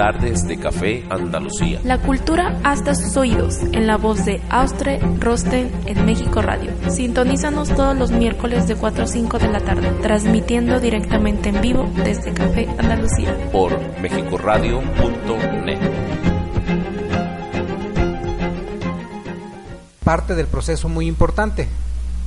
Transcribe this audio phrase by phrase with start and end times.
[0.00, 1.78] Tardes de Café Andalucía.
[1.84, 6.72] La cultura hasta sus oídos, en la voz de Austre Rosten en México Radio.
[6.88, 11.86] Sintonízanos todos los miércoles de 4 a 5 de la tarde, transmitiendo directamente en vivo
[12.02, 13.36] desde Café Andalucía.
[13.52, 15.78] Por mexicoradio.net.
[20.02, 21.68] Parte del proceso muy importante.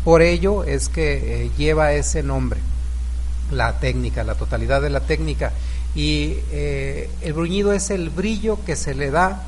[0.03, 2.59] Por ello es que eh, lleva ese nombre,
[3.51, 5.53] la técnica, la totalidad de la técnica.
[5.95, 9.43] Y eh, el bruñido es el brillo que se le da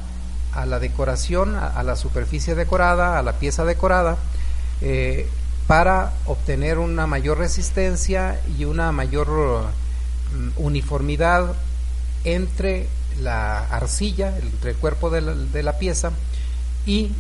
[0.54, 4.18] a la decoración, a, la superficie decorada, a la pieza decorada,
[4.82, 5.28] eh,
[5.68, 11.54] para obtener una mayor resistencia y una mayor mm, uniformidad
[12.24, 12.88] entre
[13.22, 16.12] la arcilla, entre el cuerpo de la, pieza
[16.86, 17.12] y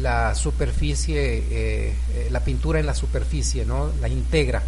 [0.00, 1.94] la superficie, eh,
[2.30, 3.90] la pintura en la superficie, ¿no?
[4.00, 4.62] la integra.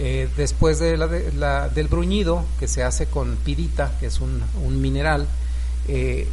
[0.00, 4.20] Eh, después de la, de la, del bruñido, que se hace con pirita, que es
[4.20, 4.40] un,
[4.80, 5.26] mineral,
[5.88, 6.28] eh,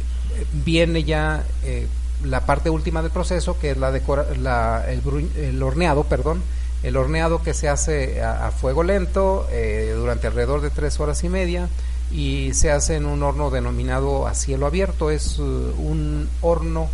[0.64, 1.88] viene ya eh,
[2.24, 6.42] la parte última del proceso, que es la, decora, la el, horneado, perdón,
[6.84, 9.48] el horneado que se hace a, fuego lento
[9.96, 11.68] durante alrededor de tres horas y media
[12.12, 15.10] y se hace en un horno denominado a cielo abierto.
[15.10, 16.88] Es uh, un horno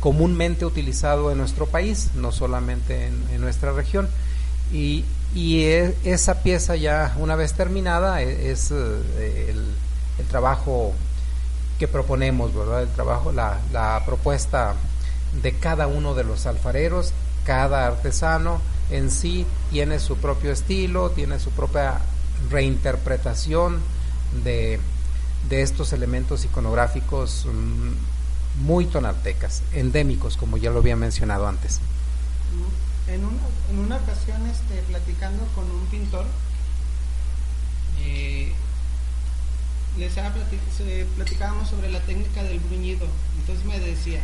[0.00, 4.08] comúnmente utilizado en nuestro país, no solamente en, en nuestra región.
[4.72, 9.74] Y, y e, esa pieza ya una vez terminada es, es eh, el,
[10.18, 10.92] el, trabajo
[11.78, 12.82] que proponemos, ¿verdad?
[12.82, 14.74] El trabajo, la, la, propuesta
[15.42, 17.12] de cada uno de los alfareros,
[17.44, 22.00] cada artesano en sí tiene su propio estilo, tiene su propia
[22.50, 23.80] reinterpretación
[24.44, 24.80] de,
[25.48, 31.80] de estos elementos iconográficos mmm, muy tonaltecas, endémicos, como ya lo había mencionado antes.
[33.08, 33.38] En una,
[33.70, 36.26] en una ocasión, este, platicando con un pintor,
[38.04, 38.52] eh,
[39.98, 43.06] les platic platicábamos sobre la técnica del bruñido.
[43.40, 44.20] Entonces me decía,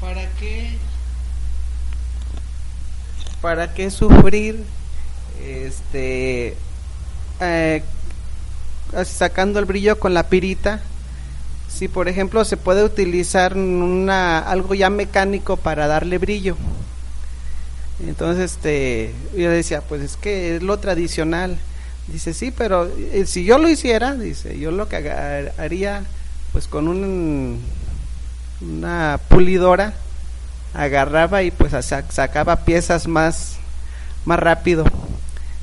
[0.00, 0.78] ¿para qué,
[3.40, 4.64] para qué sufrir
[5.44, 6.56] este,
[7.40, 7.82] eh,
[9.04, 10.80] sacando el brillo con la pirita?
[11.68, 16.56] Si por ejemplo se puede utilizar una, algo ya mecánico para darle brillo.
[18.06, 21.58] Entonces, este, yo decía, pues es que es lo tradicional.
[22.06, 24.96] Dice, sí, pero eh, si yo lo hiciera, dice, yo lo que
[25.58, 26.04] haría,
[26.52, 27.60] pues con un,
[28.60, 29.94] una pulidora,
[30.74, 31.72] agarraba y pues
[32.10, 33.56] sacaba piezas más,
[34.24, 34.84] más rápido.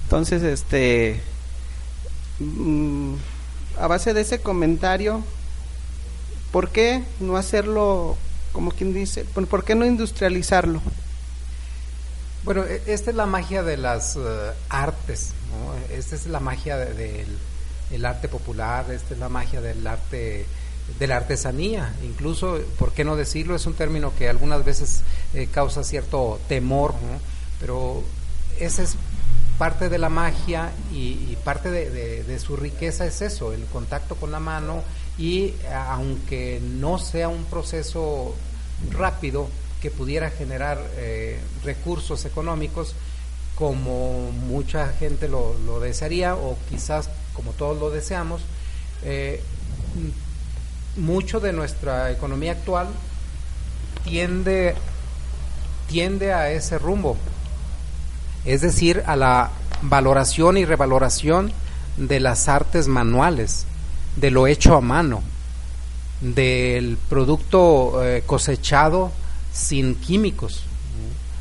[0.04, 1.20] Entonces, este,
[2.40, 3.16] mmm,
[3.80, 5.24] a base de ese comentario,
[6.52, 8.16] ¿por qué no hacerlo,
[8.52, 10.82] como quien dice, por qué no industrializarlo?
[12.44, 14.22] Bueno, esta es la magia de las uh,
[14.70, 15.96] artes, ¿no?
[15.96, 17.26] esta es la magia del de,
[17.98, 20.46] de, arte popular, esta es la magia del arte
[21.00, 23.56] de la artesanía, incluso, ¿por qué no decirlo?
[23.56, 25.02] Es un término que algunas veces
[25.34, 26.94] eh, causa cierto temor,
[27.60, 28.04] pero
[28.60, 28.96] esa es
[29.58, 34.32] parte de la magia y, y parte de, su riqueza es eso, el contacto con
[34.32, 34.84] la mano
[35.18, 35.54] y
[35.90, 38.36] aunque no sea un proceso
[38.92, 39.50] rápido,
[39.82, 42.96] que pudiera generar eh, recursos económicos
[43.56, 48.42] como mucha gente lo, desearía o quizás como todos lo deseamos,
[49.04, 49.42] eh,
[50.96, 52.88] mucho de nuestra economía actual
[54.04, 54.76] tiende,
[55.88, 57.18] tiende a ese rumbo,
[58.46, 59.52] es decir, a la
[59.82, 61.52] valoración y revaloración
[61.98, 63.66] de las artes manuales,
[64.16, 65.22] de lo hecho a mano,
[66.22, 69.12] del producto eh, cosechado,
[69.58, 70.64] sin químicos.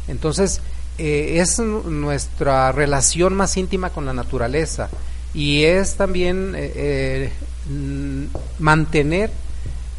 [0.08, 0.60] Entonces,
[0.98, 4.88] eh, es nuestra relación más íntima con la naturaleza
[5.34, 7.30] y es también eh,
[7.68, 8.28] eh,
[8.58, 9.30] mantener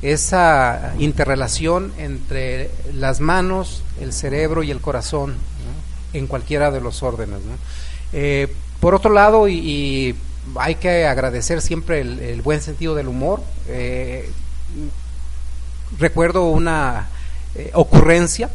[0.01, 5.35] esa interrelación entre las manos, el cerebro y el corazón
[6.13, 7.39] en cualquiera de los órdenes.
[8.79, 10.15] por otro lado, y,
[10.55, 13.41] hay que agradecer siempre el buen sentido del humor,
[15.99, 17.09] recuerdo una
[17.55, 18.49] eh, ocurrencia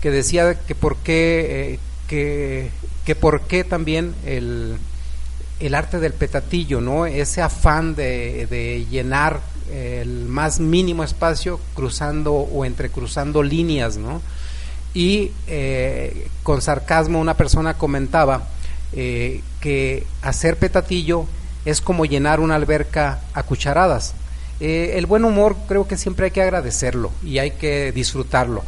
[0.00, 2.70] que decía que por qué, eh, que,
[3.04, 4.76] que por qué también el,
[5.60, 7.06] el arte del petatillo, ¿no?
[7.06, 9.40] Ese afán de, de llenar
[9.72, 14.20] el más mínimo espacio cruzando o entrecruzando líneas, ¿no?
[14.92, 18.48] Y eh, con sarcasmo una persona comentaba
[18.94, 21.26] que hacer petatillo
[21.64, 24.14] es como llenar una alberca a cucharadas.
[24.66, 28.64] Eh, el buen humor creo que siempre hay que agradecerlo y hay que disfrutarlo,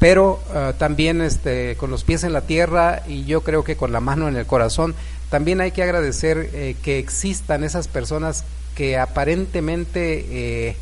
[0.00, 3.92] pero eh, también este, con los pies en la tierra y yo creo que con
[3.92, 4.96] la mano en el corazón,
[5.30, 8.42] también hay que agradecer eh, que existan esas personas
[8.74, 10.76] que aparentemente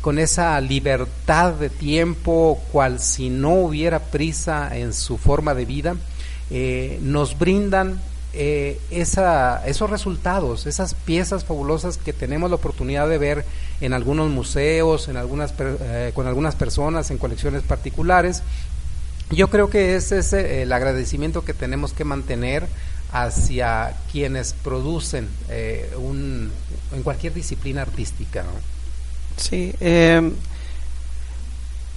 [0.00, 5.96] con esa libertad de tiempo, cual si no hubiera prisa en su forma de vida,
[7.00, 8.00] nos brindan
[8.32, 13.44] eh, esos resultados, esas piezas fabulosas que tenemos la oportunidad de ver
[13.80, 18.42] en algunos museos, eh, con algunas personas, en colecciones particulares.
[19.30, 22.68] Yo creo que ese es eh, el agradecimiento que tenemos que mantener
[23.12, 25.28] hacia quienes producen
[25.98, 26.52] un,
[26.94, 28.44] en cualquier disciplina artística.
[29.36, 30.32] Sí, em,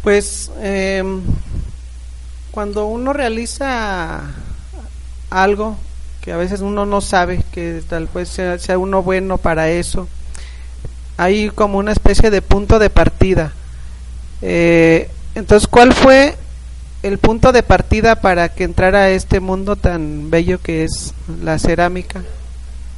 [0.02, 1.22] pues em,
[2.50, 4.22] cuando uno realiza
[5.30, 5.78] algo,
[6.24, 10.08] que a veces uno no sabe que tal vez sea, sea, uno bueno para eso.
[11.18, 13.52] Hay como una especie de punto de partida.
[14.42, 16.36] Eh, entonces, ¿cuál fue
[17.04, 21.60] el punto de partida para que entrara a este mundo tan bello que es la
[21.60, 22.24] cerámica?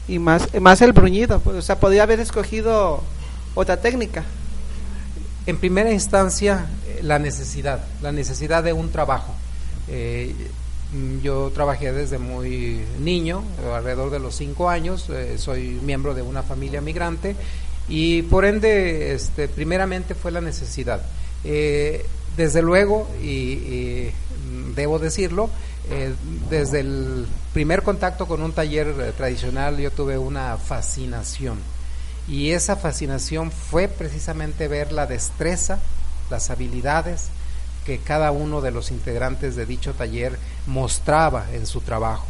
[0.08, 1.40] Y más, más el bruñido.
[1.40, 3.02] Pues, o sea, podría haber escogido
[3.56, 4.24] otra técnica.
[5.48, 6.68] En primera instancia,
[7.02, 9.34] la necesidad, la necesidad de un trabajo.
[9.88, 10.36] Eh,
[11.22, 13.44] yo trabajé desde muy niño,
[13.74, 17.36] alrededor de los cinco años, eh, soy miembro de una familia migrante
[17.88, 21.02] y por ende, este, primeramente fue la necesidad.
[21.44, 22.06] Eh,
[22.38, 24.10] desde luego, y,
[24.50, 25.50] mm, debo decirlo,
[25.90, 26.14] eh,
[26.50, 31.60] desde el primer contacto con un taller tradicional yo tuve una fascinación
[32.28, 35.80] y esa fascinación fue precisamente ver la destreza,
[36.30, 37.28] las habilidades,
[37.86, 42.26] que cada uno de los integrantes de dicho taller mostraba en su trabajo.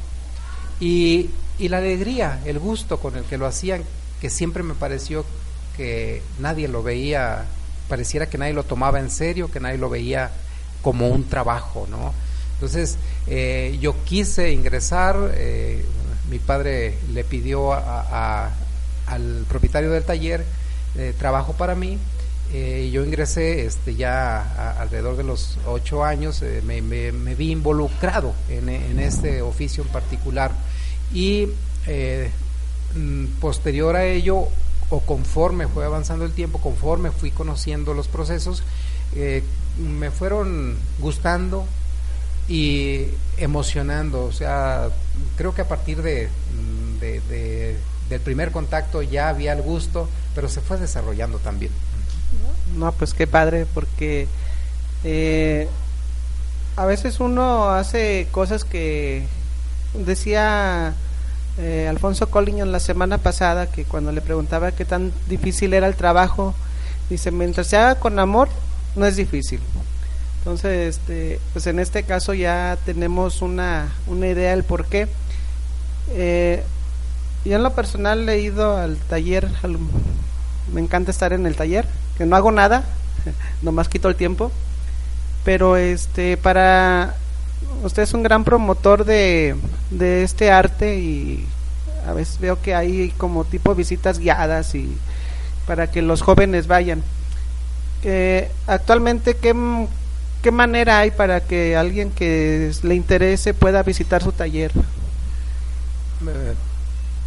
[0.79, 1.29] Y,
[1.59, 3.83] la alegría, el gusto con el que lo hacían,
[4.19, 5.25] que siempre me pareció
[5.77, 7.45] que nadie lo veía,
[7.87, 10.31] pareciera que nadie lo tomaba en serio, que nadie lo veía
[10.81, 12.13] como un trabajo, ¿no?
[12.55, 12.97] Entonces,
[13.27, 15.85] eh, yo quise ingresar, eh,
[16.29, 20.43] mi padre le pidió al propietario del taller
[20.97, 21.97] eh, trabajo para mí,
[22.57, 26.79] eh, yo ingresé este, ya alrededor de los ocho años, eh, me,
[27.35, 30.51] vi involucrado en, este oficio en particular
[31.13, 31.49] y
[31.85, 32.31] eh,
[32.95, 34.47] mm, posterior a ello
[34.89, 38.63] o conforme fue avanzando el tiempo, conforme fui conociendo los procesos,
[39.77, 41.65] me fueron gustando
[42.47, 43.07] y
[43.37, 44.23] emocionando.
[44.23, 44.87] O sea,
[45.35, 46.99] creo que a partir de, mm,
[48.09, 51.73] del primer contacto ya había el gusto, pero se fue desarrollando también.
[52.75, 54.27] No, pues qué padre, porque
[55.03, 55.67] eh,
[56.75, 59.23] a veces uno hace cosas que
[59.93, 60.93] decía
[61.57, 65.95] eh, Alfonso Colliño la semana pasada, que cuando le preguntaba qué tan difícil era el
[65.95, 66.53] trabajo,
[67.09, 68.49] dice, mientras se haga con amor,
[68.95, 69.61] no es difícil.
[70.39, 75.07] Entonces, este, pues en este caso ya tenemos una, una idea del por qué.
[76.11, 76.61] Eh,
[77.45, 79.47] yo en lo personal he ido al taller,
[80.73, 82.83] me encanta estar en el taller, que no hago nada,
[83.61, 84.51] nomás quito el tiempo,
[85.43, 87.15] pero este para
[87.83, 89.55] usted es un gran promotor de,
[89.91, 91.45] de este arte y
[92.07, 94.95] a veces veo que hay como tipo visitas guiadas y
[95.65, 97.03] para que los jóvenes vayan.
[98.03, 99.55] Eh, actualmente, ¿qué,
[100.43, 104.71] ¿qué manera hay para que alguien que le interese pueda visitar su taller?
[106.27, 106.53] Eh,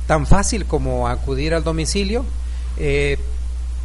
[0.07, 2.25] tan fácil como acudir al domicilio,
[2.77, 3.19] eh,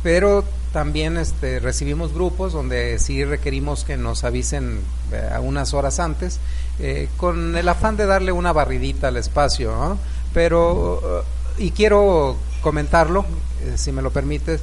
[0.04, 4.80] pero también este, recibimos grupos donde sí requerimos que nos avisen
[5.12, 6.40] eh, unas horas antes,
[6.80, 9.98] eh, con el afán de darle una barridita al espacio.
[10.34, 11.24] Pero,
[11.60, 13.24] y quiero comentarlo,
[13.62, 14.62] eh, si me lo permites,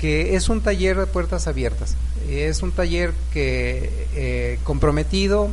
[0.00, 1.94] que es un taller de puertas abiertas.
[2.28, 5.48] Es un taller que comprometido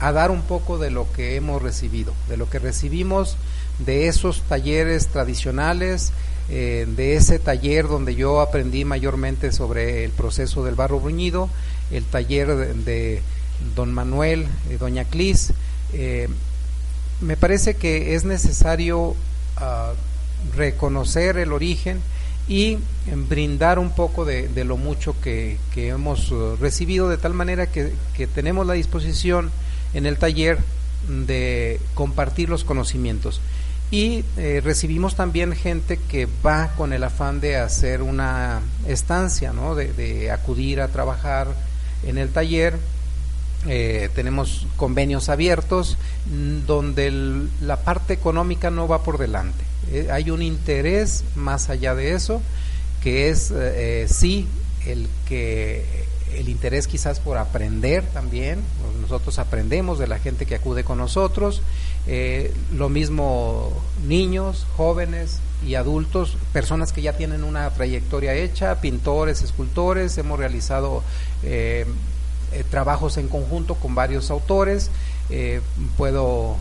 [0.00, 3.36] a dar un poco de lo que hemos recibido, de lo que recibimos
[3.78, 6.12] de esos talleres tradicionales,
[6.54, 11.48] eh, de ese taller donde yo aprendí mayormente sobre el proceso del barro bruñido,
[11.90, 13.22] el taller de,
[13.74, 15.54] don Manuel, y doña Clis.
[15.94, 16.28] Eh,
[17.22, 19.16] me parece que es necesario
[19.56, 19.94] ah,
[20.54, 22.02] reconocer el origen
[22.46, 22.76] y
[23.30, 28.26] brindar un poco de, lo mucho que, hemos uh, recibido, de tal manera que, que
[28.26, 29.50] tenemos la disposición
[29.94, 30.58] en el taller
[31.08, 33.40] de compartir los conocimientos.
[33.92, 39.74] Y eh, recibimos también gente que va con el afán de hacer una estancia, ¿no?
[39.74, 41.48] de, acudir a trabajar
[42.06, 42.78] en el taller.
[43.68, 49.62] Eh, tenemos convenios abiertos mm, donde el- la parte económica no va por delante.
[49.92, 52.40] Eh, hay un interés más allá de eso,
[53.02, 54.48] que es eh, eh, sí
[54.86, 55.84] el que
[56.34, 58.60] el interés quizás por aprender también.
[59.00, 61.62] Nosotros aprendemos de la gente que acude con nosotros.
[62.06, 63.72] Eh, lo mismo
[64.06, 70.16] niños, jóvenes y adultos, personas que ya tienen una trayectoria hecha, pintores, escultores.
[70.18, 71.02] Hemos realizado
[71.42, 71.86] eh,
[72.52, 74.90] eh, trabajos en conjunto con varios autores.
[75.96, 76.56] Puedo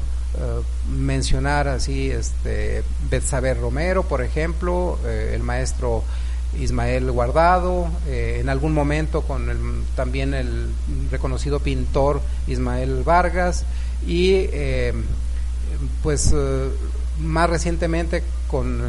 [0.90, 6.06] mencionar así este Betsabe Romero, por ejemplo, el maestro
[6.60, 9.58] Ismael Guardado, eh, en algún momento con el,
[9.96, 10.70] también el
[11.10, 13.65] reconocido pintor Ismael Vargas
[14.05, 14.93] y eh,
[16.03, 16.70] pues eh,
[17.20, 18.81] más recientemente con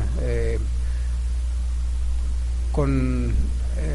[2.73, 3.35] con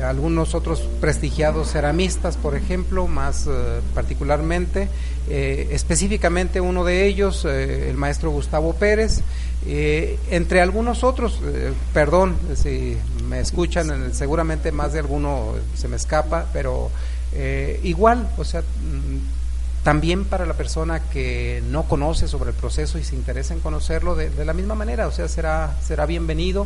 [0.03, 3.49] algunos otros prestigiados ceramistas, por ejemplo, más
[3.95, 4.89] particularmente,
[5.27, 9.21] específicamente uno de ellos, el maestro Gustavo Pérez,
[9.69, 12.97] eh, entre algunos otros, eh, perdón si
[13.27, 16.89] me escuchan, eh, seguramente más de alguno se me escapa, pero
[17.33, 22.97] eh, igual, o sea, mm, también para la persona que no conoce sobre el proceso
[22.97, 26.65] y se interesa en conocerlo de, de la misma manera, o sea, será, será bienvenido.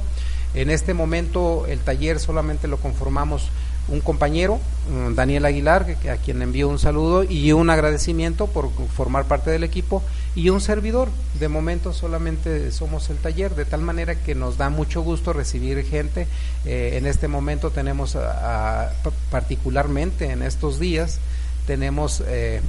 [0.53, 3.49] En este momento el taller solamente lo conformamos
[3.87, 4.59] un compañero,
[4.89, 9.63] mm, Daniel Aguilar, a quien envío un saludo y un agradecimiento por formar parte del
[9.63, 10.01] equipo,
[10.33, 11.09] y un servidor.
[11.39, 15.83] De momento solamente somos el taller, de tal manera que nos da mucho gusto recibir
[15.85, 16.27] gente.
[16.65, 21.19] Eh, en este momento tenemos, a- a- pa- particularmente en estos días,
[21.67, 22.23] tenemos...
[22.27, 22.61] eh,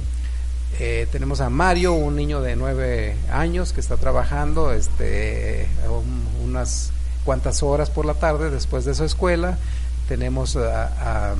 [0.79, 6.91] eh, tenemos a Mario, un niño de nueve años que está trabajando este, un- unas
[7.23, 9.59] cuantas horas por la tarde después de su escuela.
[10.07, 11.35] Tenemos a, a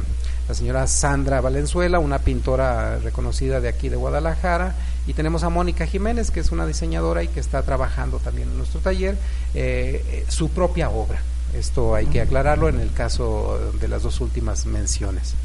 [0.47, 4.75] la señora Sandra Valenzuela, una pintora reconocida de aquí de Guadalajara.
[5.07, 8.57] Y tenemos a Mónica Jiménez, que es una diseñadora y que está trabajando también en
[8.57, 9.15] nuestro taller
[9.53, 11.21] eh, eh, su propia obra.
[11.53, 15.35] Esto hay que aclararlo en el caso de las dos últimas menciones.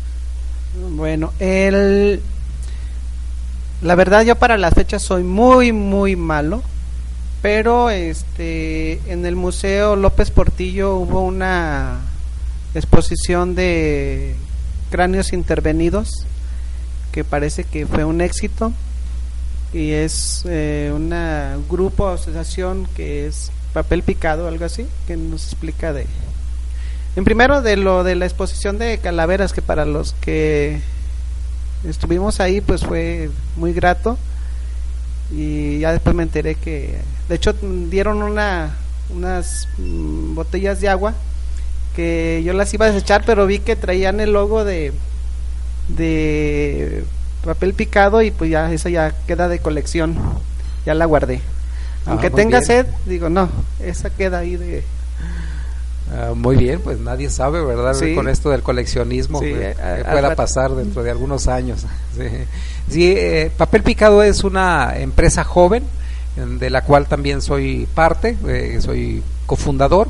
[0.91, 2.23] Bueno, el
[3.83, 6.63] la verdad yo para las fechas soy muy muy malo,
[7.43, 12.01] pero este en el Museo López Portillo hubo una
[12.75, 14.35] exposición de
[14.91, 16.27] cráneos intervenidos
[17.13, 18.73] que parece que fue un éxito
[19.73, 25.93] y es eh, una grupo asociación que es papel picado algo así que nos explica
[25.93, 26.07] de
[27.17, 30.81] en primero de lo de la exposición de calaveras que para los que
[31.85, 34.19] estuvimos ahí pues fue muy grato
[35.31, 36.99] y ya después me enteré que
[37.29, 38.77] de hecho dieron una
[39.11, 41.15] unas mm, botellas de agua
[41.99, 44.93] que yo las iba a desechar pero vi que traían el logo de
[45.89, 47.03] de
[47.45, 50.17] papel picado y pues ya esa ya queda de colección
[50.87, 51.41] ya la guardé
[52.07, 52.65] Ah, aunque tenga bien.
[52.67, 53.49] sed digo no
[53.81, 54.85] esa queda ahí de
[56.11, 57.93] Ah, muy bien, pues nadie sabe, ¿verdad?
[57.93, 58.15] Sí.
[58.15, 61.85] Con esto del coleccionismo, Sí, que, a- que al pueda pasar dentro de algunos años.
[62.17, 62.23] Sí,
[62.91, 65.83] Sí, eh, Papel Picado es una empresa joven,
[66.39, 70.09] en- de la cual también soy parte, eh, soy cofundador,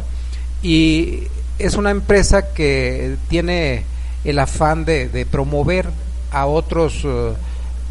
[0.62, 1.25] y
[1.59, 3.85] es una empresa que tiene
[4.25, 5.88] el afán de, de promover
[6.31, 7.35] a otros, eh,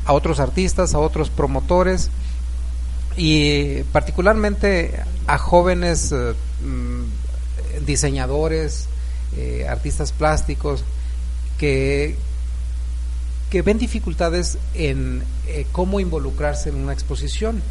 [0.05, 2.09] a otros artistas, a otros promotores,
[3.17, 4.93] y particularmente
[5.25, 6.33] a jóvenes eh,
[6.63, 8.87] mm, diseñadores,
[9.35, 10.83] eh, artistas plásticos
[11.57, 12.15] que,
[13.49, 17.61] que ven dificultades en eh, cómo involucrarse en una exposición.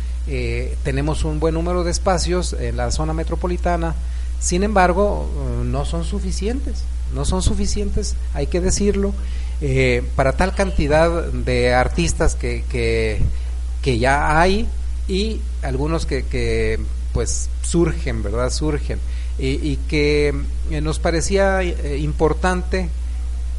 [0.83, 3.95] Tenemos un buen número de espacios en la zona metropolitana,
[4.41, 5.29] sin embargo,
[5.65, 9.13] no son suficientes, no son suficientes, hay que decirlo,
[9.61, 14.67] eh, para tal cantidad de artistas que, que, ya hay
[15.07, 16.81] y algunos que, que
[17.13, 18.51] pues surgen, ¿verdad?
[18.51, 18.99] Surgen.
[19.39, 20.35] Y, que
[20.71, 22.89] eh, nos parecía eh, importante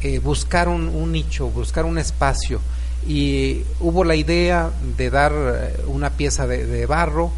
[0.00, 2.60] eh, buscar un, nicho, buscar un espacio.
[3.06, 5.32] Y hubo la idea de dar
[5.86, 7.32] una pieza de barro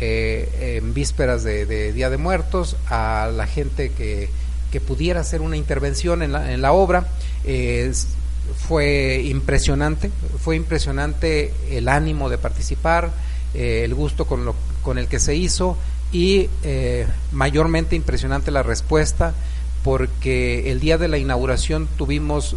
[0.00, 4.30] eh, en vísperas de, Día de Muertos a la gente que,
[4.70, 7.08] que pudiera hacer una intervención en la, en la obra.
[7.44, 7.92] Eh,
[8.56, 10.10] fue impresionante,
[10.42, 13.10] fue impresionante el ánimo de participar,
[13.54, 15.76] eh, el gusto con, lo, con el que se hizo
[16.12, 19.34] y eh, mayormente impresionante la respuesta
[19.84, 22.54] porque el día de la inauguración tuvimos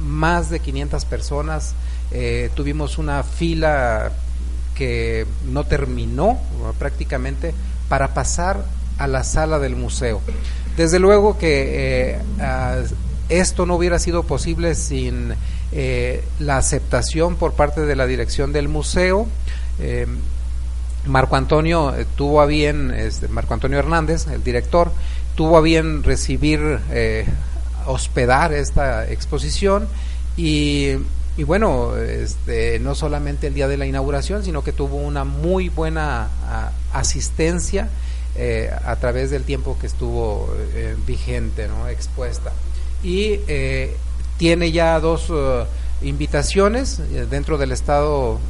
[0.00, 1.74] más de 500 personas,
[2.54, 4.10] tuvimos una fila
[4.82, 6.40] que no terminó
[6.76, 7.54] prácticamente
[7.88, 8.64] para pasar
[8.98, 10.20] a la sala del museo.
[10.76, 12.18] Desde luego que eh,
[13.28, 15.34] esto no hubiera sido posible sin
[15.70, 19.28] eh, la aceptación por parte de la dirección del museo.
[19.78, 20.08] Eh,
[21.06, 24.90] Marco Antonio tuvo a bien, este, Marco Antonio Hernández, el director,
[25.36, 26.80] tuvo a bien recibir,
[27.86, 29.86] hospedar esta exposición
[30.36, 30.96] y
[31.36, 35.70] y bueno, este, no solamente el día de la inauguración, sino que tuvo una muy
[35.70, 36.28] buena
[36.92, 37.88] asistencia
[38.34, 41.88] eh, a través del tiempo que estuvo eh, vigente, ¿no?
[41.88, 42.52] expuesta.
[43.02, 43.96] Y eh,
[44.36, 45.32] tiene ya dos
[46.02, 48.40] invitaciones dentro del estado,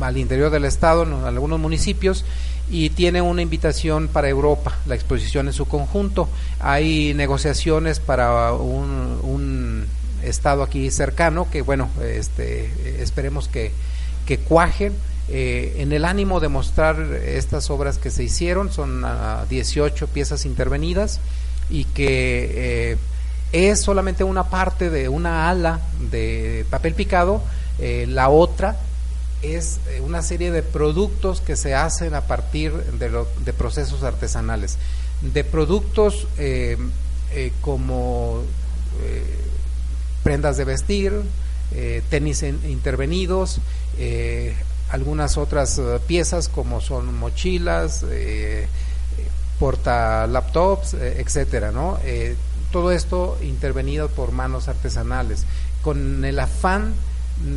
[0.00, 2.24] al interior del estado, en algunos municipios,
[2.70, 6.28] y tiene una invitación para Europa, la exposición en su conjunto.
[6.60, 9.86] Hay negociaciones para un
[10.24, 12.70] estado aquí cercano, que bueno, este,
[13.02, 13.72] esperemos que,
[14.26, 14.94] que cuajen.
[15.28, 19.04] Eh, en el ánimo de mostrar estas obras que se hicieron, son
[19.48, 21.20] 18 piezas intervenidas
[21.70, 22.50] y que
[22.92, 22.96] eh,
[23.52, 27.40] es solamente una parte de una ala de papel picado,
[27.78, 28.76] eh, la otra
[29.42, 34.76] es una serie de productos que se hacen a partir de, lo, de procesos artesanales,
[35.20, 36.26] de productos
[37.60, 38.42] como
[40.22, 41.12] prendas de vestir,
[41.74, 43.58] eh, tenis intervenidos,
[43.98, 44.54] eh,
[44.90, 48.04] algunas otras eh, piezas como son mochilas,
[49.58, 51.98] porta laptops, etcétera, ¿no?
[52.72, 55.44] todo esto intervenido por manos artesanales,
[55.82, 56.94] con el afán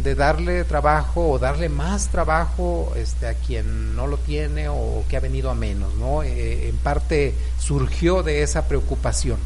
[0.03, 5.17] de darle trabajo o darle más trabajo este, a quien no lo tiene o que
[5.17, 6.21] ha venido a menos, ¿no?
[6.21, 9.39] en parte surgió de esa preocupación.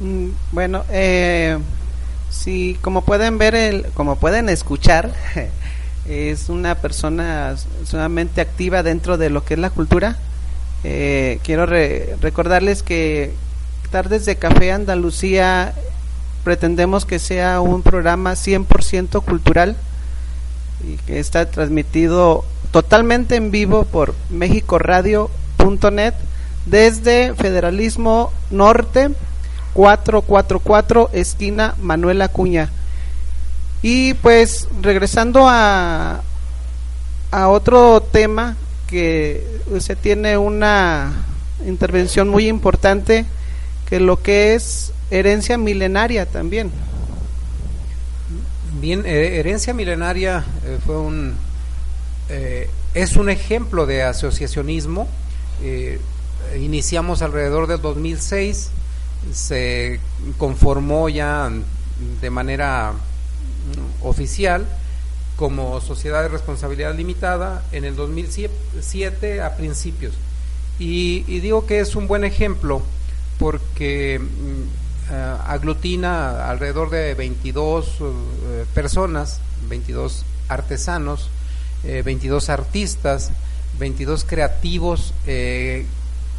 [0.00, 1.58] Mm, bueno, eh,
[2.30, 5.12] sí, como pueden ver, el, como pueden escuchar,
[6.08, 10.16] es una persona sumamente activa dentro de lo que es la cultura.
[10.84, 13.32] Eh, quiero recordarles que
[13.90, 15.72] Tardes de Café Andalucía
[16.44, 19.76] pretendemos que sea un programa 100% cultural
[20.86, 26.14] y que está transmitido totalmente en vivo por mexicoradio.net
[26.66, 29.10] desde Federalismo Norte
[29.76, 32.70] 444 esquina Manuel Acuña.
[33.82, 36.22] Y pues regresando a,
[37.30, 41.12] a otro tema que usted tiene una
[41.66, 43.26] intervención muy importante
[43.86, 46.70] que lo que es herencia milenaria también.
[48.80, 51.34] Bien, eh, herencia milenaria eh, fue un
[52.30, 55.06] eh, es un ejemplo de asociacionismo.
[56.58, 58.70] iniciamos alrededor del 2006
[59.32, 60.00] se
[60.38, 61.50] conformó ya
[62.20, 62.94] de manera
[64.02, 64.66] oficial
[65.36, 70.14] como sociedad de responsabilidad limitada en el 2007 a principios.
[70.78, 72.82] Y, digo que es un buen ejemplo
[73.38, 81.30] porque mm, eh, aglutina alrededor de 22 eh, personas, 22 artesanos,
[81.82, 83.30] 22 eh, artistas,
[83.78, 85.12] 22 creativos,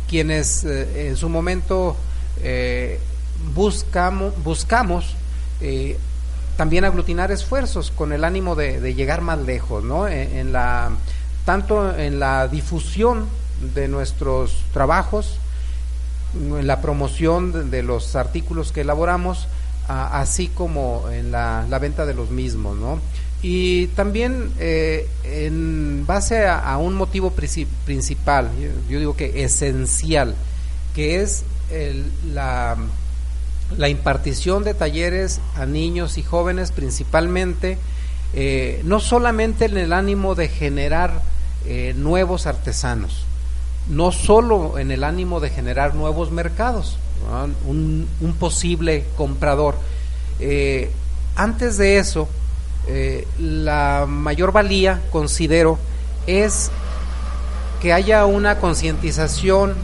[0.10, 1.96] quienes en su momento
[2.44, 3.00] eh,
[3.54, 5.16] buscamos, buscamos
[5.62, 5.98] eh,
[6.56, 10.08] también aglutinar esfuerzos con el ánimo de, llegar más lejos, ¿no?
[10.08, 10.90] En, la,
[11.46, 13.28] tanto en la difusión
[13.76, 15.38] de nuestros trabajos,
[16.34, 19.48] en la promoción de, los artículos que elaboramos,
[19.88, 23.00] así como en la, venta de los mismos, ¿no?
[23.44, 28.50] Y también eh, en base a, un motivo principal,
[28.90, 30.34] yo digo que esencial,
[30.96, 31.44] que es
[32.34, 32.78] la,
[33.78, 37.78] la, impartición de talleres a niños y jóvenes principalmente,
[38.34, 41.22] eh, no solamente en el ánimo de generar
[41.66, 43.26] eh, nuevos artesanos,
[43.90, 46.98] no solo en el ánimo de generar nuevos mercados,
[47.66, 48.08] un,
[48.40, 49.76] posible comprador.
[50.40, 50.92] Eh,
[51.36, 52.30] antes de eso,
[53.40, 55.78] la mayor valía, considero,
[56.26, 56.72] es
[57.82, 59.76] que haya una concientización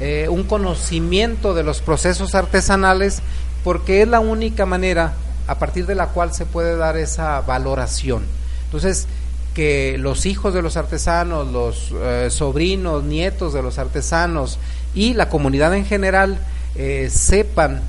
[0.00, 3.22] eh, un conocimiento de los procesos artesanales,
[3.62, 5.14] porque es la única manera
[5.46, 8.24] a partir de la cual se puede dar esa valoración.
[8.64, 9.06] Entonces,
[9.54, 14.58] que los hijos de los artesanos, los eh, sobrinos, nietos de los artesanos
[14.94, 16.38] y la comunidad en general
[16.74, 17.82] eh, sepan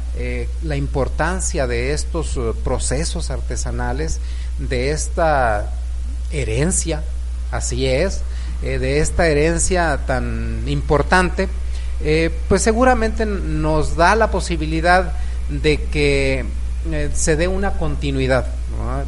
[0.62, 4.20] la importancia de estos procesos artesanales,
[4.60, 5.74] de esta
[6.32, 7.02] herencia,
[7.52, 8.22] así es,
[8.62, 11.50] de esta herencia tan importante,
[12.04, 15.13] eh, pues seguramente nos da la posibilidad
[15.50, 16.46] de que
[16.92, 18.48] eh, se dé una continuidad,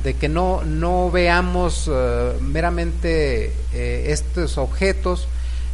[0.04, 5.28] de que no, no veamos eh, meramente estos objetos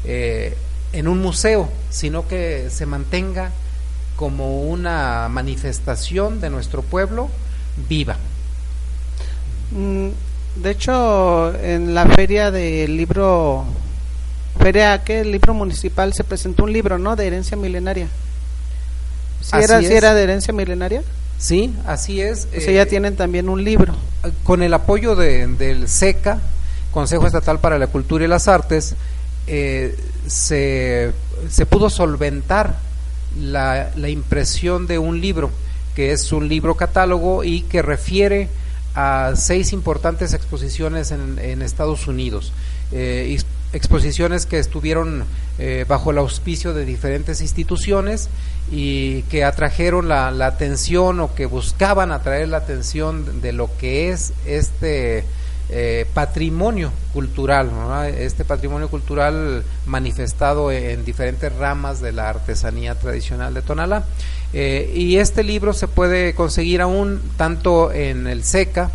[0.04, 0.56] eh,
[0.94, 3.52] en un museo, sino que se mantenga
[4.16, 7.30] como una manifestación de nuestro pueblo
[7.88, 8.18] viva.
[9.72, 10.10] Mm,
[10.56, 13.64] De hecho, en la feria del libro,
[14.62, 17.16] feria que el libro municipal se presentó un libro, ¿no?
[17.16, 18.08] De herencia milenaria.
[19.42, 21.04] ¿Sí Así era, sí era de herencia milenaria?
[21.38, 22.48] Sí, así es.
[22.56, 23.96] O sea, ya eh, tienen también un libro.
[24.44, 26.40] con el apoyo de- del SECA,
[26.92, 28.96] Consejo Estatal para la Cultura y las Artes,
[29.48, 29.98] eh,
[30.28, 31.12] se,
[31.50, 32.76] se pudo solventar
[33.40, 35.50] la, la impresión de un libro,
[35.96, 38.50] que es un libro catálogo y que refiere
[38.94, 42.52] a seis importantes exposiciones en, en Estados Unidos.
[42.92, 43.36] Eh,
[43.74, 45.26] exposiciones que estuvieron
[45.60, 48.30] eh, bajo el auspicio de diferentes instituciones
[48.72, 54.34] y que atrajeron la, atención o que buscaban atraer la atención de lo que es
[54.46, 55.24] este
[55.70, 57.70] eh, patrimonio cultural,
[58.18, 64.04] este patrimonio cultural manifestado en diferentes ramas de la artesanía tradicional de Tonalá.
[64.54, 68.92] Eh, y este libro se puede conseguir aún tanto en el SECA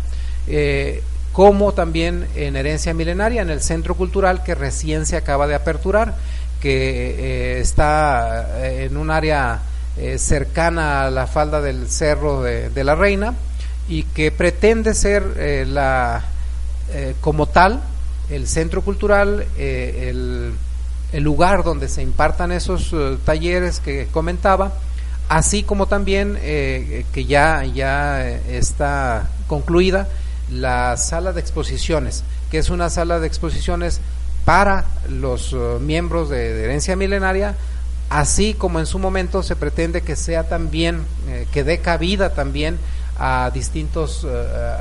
[1.37, 6.15] como también en Herencia Milenaria, en el Centro Cultural que recién se acaba de aperturar,
[6.59, 9.59] que eh, está eh, en un área
[9.97, 13.35] eh, cercana a la falda del Cerro de, la Reina
[13.87, 16.25] y que pretende ser la
[17.21, 17.83] como tal
[18.31, 20.53] el centro cultural, el,
[21.11, 22.95] el lugar donde se impartan esos
[23.25, 24.73] talleres que comentaba,
[25.29, 30.07] así como también que ya, ya está concluida
[30.51, 34.01] la sala de exposiciones, que es una sala de exposiciones
[34.47, 37.55] para los eh, miembros de, herencia milenaria,
[38.09, 42.77] así como en su momento se pretende que sea también, eh, que dé cabida también
[43.19, 44.75] a distintos eh,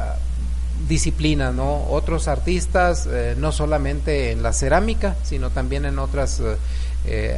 [0.89, 1.83] disciplinas, ¿no?
[1.91, 6.41] Otros artistas, no solamente en la cerámica, sino también en otras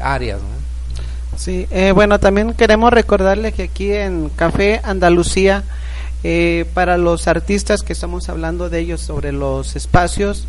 [0.03, 1.39] áreas, ¿no?
[1.39, 5.63] Sí, bueno, también queremos recordarle que aquí en Café Andalucía,
[6.25, 10.47] eh, para los artistas que estamos hablando de ellos sobre los espacios,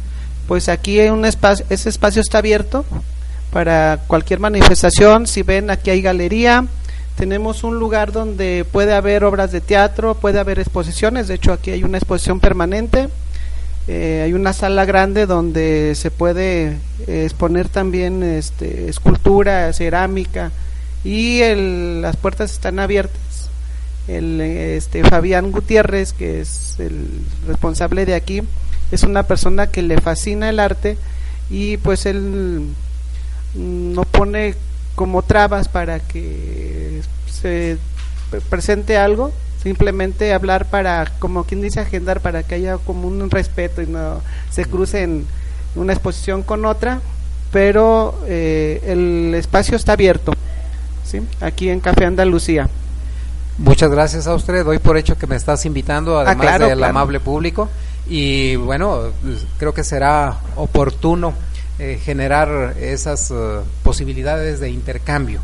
[0.47, 2.85] pues aquí hay un espacio, ese espacio está abierto
[3.51, 5.27] para cualquier manifestación.
[5.27, 6.65] Si ven, aquí hay galería,
[7.15, 11.27] tenemos un lugar donde puede haber obras de teatro, puede haber exposiciones.
[11.27, 13.09] De hecho, aquí hay una exposición permanente.
[13.87, 16.77] Eh, hay una sala grande donde se puede
[17.07, 20.51] eh, exponer también este, escultura, cerámica
[21.03, 23.19] y el- las puertas están abiertas.
[24.17, 27.07] El, este, Fabián Gutiérrez, que es el
[27.47, 28.41] responsable de aquí,
[28.91, 30.97] es una persona que le fascina el arte
[31.49, 32.65] y pues él
[33.55, 34.55] mm, no pone
[34.95, 37.77] como trabas para que se
[38.31, 43.29] pre- presente algo, simplemente hablar para, como quien dice, agendar para que haya como un
[43.29, 45.25] respeto y no se crucen
[45.75, 46.99] una exposición con otra,
[47.51, 50.33] pero eh, el espacio está abierto,
[51.05, 51.21] ¿sí?
[51.41, 52.69] aquí en Café Andalucía.
[53.59, 56.91] Muchas gracias a usted, doy por hecho que me estás invitando, además claro, del claro.
[56.91, 57.69] amable público,
[58.07, 61.33] y bueno, pues, creo que será oportuno
[61.77, 63.35] eh, generar esas eh,
[63.83, 65.41] posibilidades de intercambio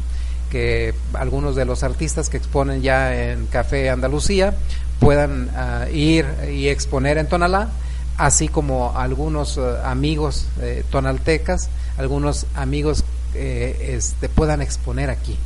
[0.49, 4.55] que algunos de los artistas que exponen ya en Café Andalucía
[4.99, 7.69] puedan ah, ir y exponer en Tonalá,
[8.17, 13.03] así como algunos eh, amigos eh, tonaltecas, algunos amigos
[13.35, 15.37] eh, este, puedan exponer aquí.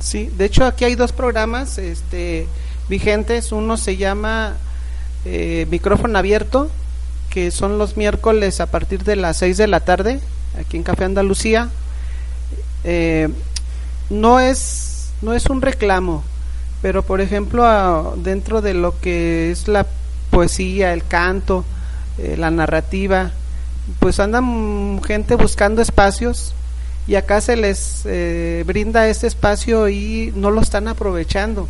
[0.00, 2.46] Sí, de hecho aquí hay dos programas este,
[2.88, 3.52] vigentes.
[3.52, 4.56] Uno se llama
[5.24, 6.70] eh, Micrófono Abierto,
[7.30, 10.20] que son los miércoles a partir de las 6 de la tarde,
[10.58, 11.68] aquí en Café Andalucía.
[12.84, 13.28] Eh,
[14.10, 16.24] no, es, no es un reclamo,
[16.82, 19.86] pero por ejemplo dentro de lo que es la
[20.30, 21.64] poesía, el canto,
[22.18, 23.32] eh, la narrativa,
[23.98, 26.54] pues andan gente buscando espacios
[27.08, 31.66] y acá se les eh, brinda este espacio y no lo están aprovechando.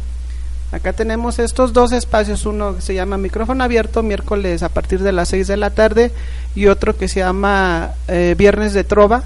[0.72, 5.12] Acá tenemos estos dos espacios, uno que se llama micrófono abierto, miércoles a partir de
[5.12, 6.11] las 6 de la tarde,
[6.57, 9.22] y otro que se llama eh, Viernes de Trova,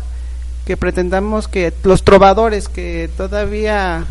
[0.66, 4.04] que pretendamos que los trovadores que todavía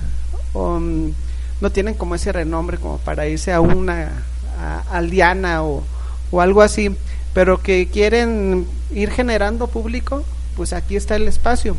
[0.53, 1.13] um,
[1.61, 4.23] no tienen como ese renombre como para irse a una
[4.59, 5.83] a, aldeana o,
[6.31, 6.93] o algo así,
[7.35, 10.25] pero que quieren ir generando público,
[10.57, 11.77] pues aquí está el espacio.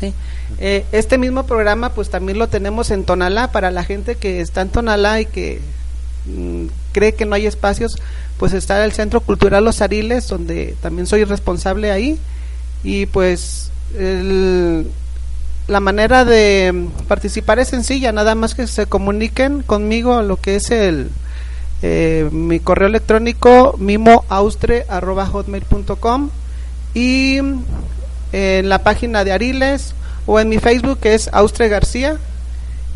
[0.00, 0.12] Sí.
[0.58, 3.52] Eh, este mismo programa pues también lo tenemos en Tonalá.
[3.52, 5.60] Para la gente que está en Tonalá y que
[6.26, 7.96] mm, cree que no hay espacios,
[8.38, 12.18] pues está el Centro Cultural Los Ariles donde también soy responsable ahí.
[12.84, 14.86] Y pues el-
[15.66, 20.36] la manera de mm, participar es sencilla, nada más que se comuniquen conmigo a lo
[20.36, 21.10] que es el
[21.82, 26.30] eh, mi correo electrónico mimoaustre@hotmail.com
[26.94, 27.40] y
[28.32, 29.94] en la página de Ariles
[30.26, 32.18] o en mi Facebook que es Austre García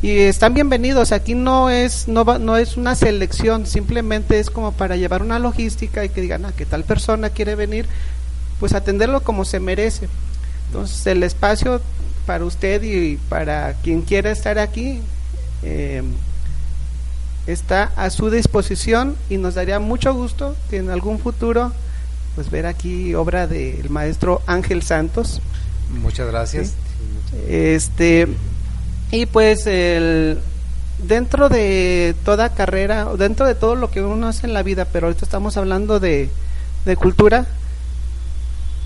[0.02, 1.12] y están bienvenidos.
[1.12, 5.38] Aquí no es no va- no es una selección, simplemente es como para llevar una
[5.38, 7.86] logística y que digan, ah, que tal persona quiere venir,
[8.60, 10.08] pues atenderlo como se merece.
[10.66, 11.80] Entonces el espacio
[12.26, 15.00] para usted y para quien quiera estar aquí
[15.62, 16.02] eh,
[17.46, 21.72] está a su disposición y nos daría mucho gusto que en algún futuro
[22.34, 25.40] pues ver aquí obra del maestro Ángel Santos
[26.00, 26.68] Muchas gracias.
[26.68, 27.36] Sí.
[27.48, 28.28] este
[29.10, 30.38] y pues el
[30.98, 34.86] dentro de toda carrera o dentro de todo lo que uno hace en la vida
[34.86, 36.30] pero ahorita estamos hablando de,
[36.84, 37.46] de cultura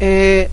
[0.01, 0.51] eh,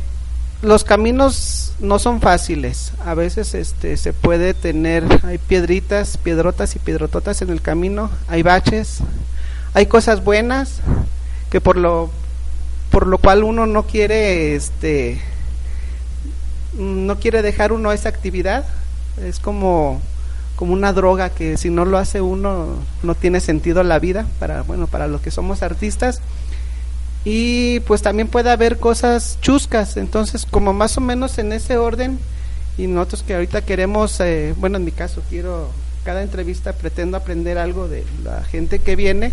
[0.62, 6.80] los caminos no son fáciles a veces este se puede tener hay piedritas piedrotas y
[6.80, 9.00] piedrototas en el camino hay baches
[9.74, 10.80] hay cosas buenas
[11.50, 12.12] que por lo
[12.94, 15.20] por lo cual uno no quiere este
[16.78, 18.66] no quiere dejar uno esa actividad.
[19.20, 20.00] Es como
[20.56, 24.62] como una droga que si no lo hace uno no tiene sentido la vida para
[24.62, 26.22] bueno para los que somos artistas.
[27.26, 29.98] Y pues también puede haber cosas chuscas.
[29.98, 32.20] Entonces como más o menos en ese orden
[32.78, 35.72] y nosotros que ahorita queremos eh, bueno en mi caso quiero
[36.06, 39.32] cada entrevista pretendo aprender algo de la gente que viene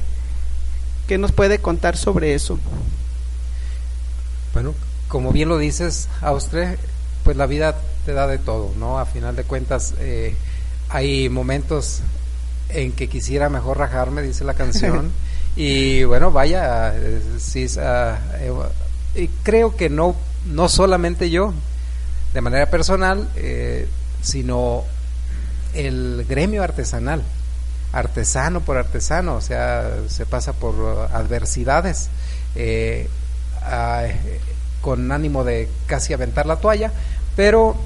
[1.06, 2.58] que nos puede contar sobre eso
[4.52, 4.74] Bueno,
[5.08, 6.78] como bien lo dices, Austre,
[7.24, 8.98] pues la vida te da de todo, ¿no?
[8.98, 10.34] A final de cuentas, eh,
[10.88, 12.00] hay momentos
[12.68, 15.10] en que quisiera mejor rajarme, dice la canción.
[15.56, 18.52] y bueno, vaya, eh, sí, ah, eh,
[19.14, 20.14] y creo que no,
[20.46, 21.52] no solamente yo,
[22.32, 23.88] de manera personal, eh,
[24.22, 24.84] sino
[25.74, 27.22] el gremio artesanal,
[27.92, 32.08] artesano por artesano, o sea, se pasa por uh, adversidades.
[32.54, 33.08] eh,
[34.80, 36.92] con ánimo de casi aventar la toalla,
[37.36, 37.76] pero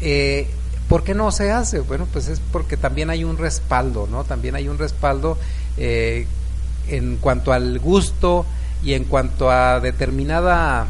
[0.00, 0.48] eh,
[0.88, 1.80] ¿por qué no se hace?
[1.80, 4.24] Bueno, pues es porque también hay un respaldo, ¿no?
[4.24, 5.38] También hay un respaldo
[5.76, 6.26] eh,
[6.88, 8.46] en cuanto al gusto
[8.82, 10.86] y en cuanto a determinada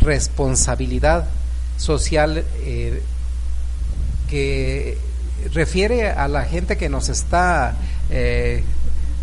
[0.00, 1.26] responsabilidad
[1.76, 3.02] social eh,
[4.28, 4.98] que
[5.52, 7.76] refiere a la gente que nos está
[8.10, 8.62] eh,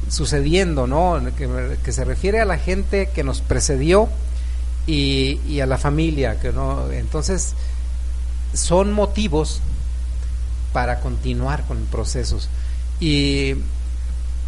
[0.09, 1.19] sucediendo, ¿no?
[1.37, 4.09] Que, que se refiere a la gente que nos precedió
[4.87, 7.53] y, a la familia, que no, entonces
[8.53, 9.61] son motivos
[10.73, 12.49] para continuar con procesos
[12.99, 13.55] y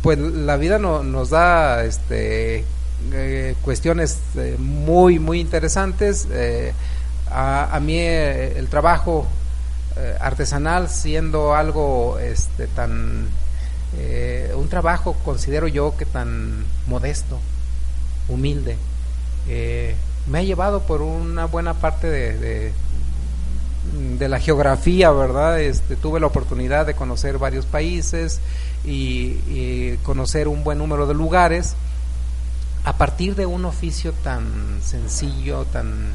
[0.02, 2.63] pues la vida no, nos da este
[3.12, 6.74] eh, cuestiones eh, muy muy interesantes eh,
[7.30, 9.28] a, a, mí el trabajo
[10.20, 13.28] artesanal siendo algo este tan
[13.95, 17.39] eh, un trabajo considero yo que tan modesto
[18.28, 18.78] humilde
[19.47, 19.95] eh,
[20.28, 22.73] me ha llevado por una buena parte de,
[24.19, 25.62] de, la geografía, ¿verdad?
[25.62, 28.41] Este, tuve la oportunidad de conocer varios países
[28.84, 31.76] y, y, conocer un buen número de lugares
[32.84, 36.10] a partir de un oficio tan sencillo, tan,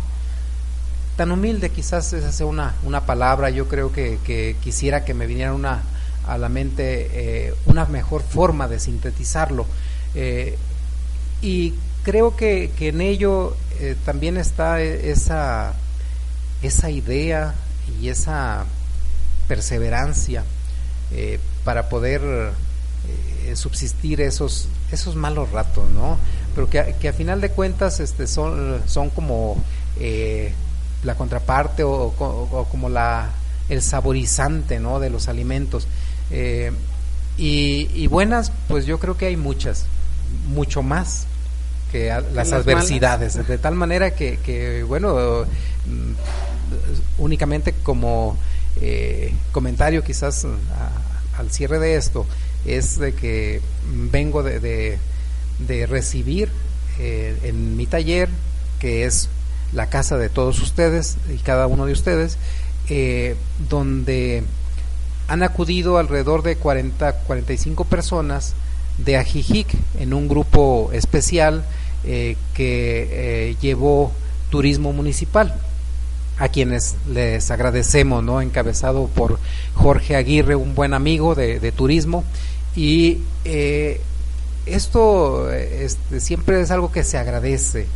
[1.16, 5.26] tan humilde, quizás esa sea una, una palabra, yo creo que, que quisiera que me
[5.26, 5.82] viniera una,
[6.26, 7.08] a la mente
[7.48, 9.66] eh, una mejor forma de sintetizarlo.
[10.14, 10.56] Eh,
[11.40, 15.74] y creo que, que en ello eh, también está esa,
[16.62, 17.54] esa idea
[18.00, 18.64] y esa
[19.48, 20.44] perseverancia
[21.64, 22.22] para poder
[23.54, 26.16] subsistir esos, esos malos ratos, ¿no?
[26.54, 29.62] Pero que, que a final de cuentas este, son, son como
[31.04, 33.30] la contraparte o, o, o, como la,
[33.68, 35.00] el saborizante, ¿no?
[35.00, 35.86] De los alimentos.
[36.32, 36.72] Eh,
[37.36, 39.86] y, y buenas, pues yo creo que hay muchas,
[40.48, 41.26] mucho más
[41.90, 43.48] que a, las, las, adversidades, malas.
[43.48, 45.44] de tal manera que, que bueno,
[47.18, 48.36] únicamente como
[48.80, 52.26] eh, comentario quizás a, al cierre de esto,
[52.64, 53.60] es de que
[54.10, 54.98] vengo de, de,
[55.66, 56.50] de recibir
[56.98, 58.28] eh, en mi taller,
[58.78, 59.28] que es
[59.72, 62.36] la casa de todos ustedes y cada uno de ustedes,
[62.88, 63.36] eh,
[63.68, 64.44] donde
[65.28, 68.54] han acudido alrededor de 40, 45 personas
[68.98, 71.64] de Ajijic en un grupo especial
[72.04, 73.08] eh, que
[73.50, 74.12] eh, llevó
[74.50, 75.54] turismo municipal
[76.38, 78.40] a quienes les agradecemos, ¿no?
[78.40, 79.38] encabezado por
[79.74, 82.24] Jorge Aguirre, un buen amigo de, de turismo,
[82.74, 84.00] y eh,
[84.66, 87.86] esto este, siempre es algo que se agradece.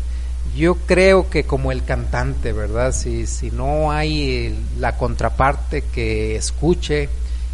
[0.54, 2.92] Yo creo que como el cantante, ¿verdad?
[2.92, 7.08] Si, si no hay la contraparte que escuche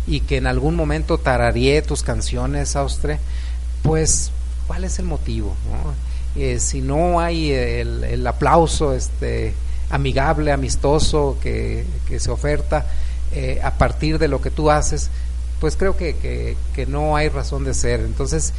[0.06, 3.18] y que en algún momento tararíe tus canciones, Austre,
[3.82, 4.30] pues,
[4.66, 5.56] ¿cuál es el motivo?
[5.70, 5.94] ¿no?
[6.40, 9.54] Eh, si no hay el, aplauso este,
[9.90, 12.86] amigable, amistoso que, que se oferta
[13.32, 15.10] eh, a partir de lo que tú haces,
[15.60, 18.00] pues creo que, que, que no hay razón de ser.
[18.00, 18.52] Entonces,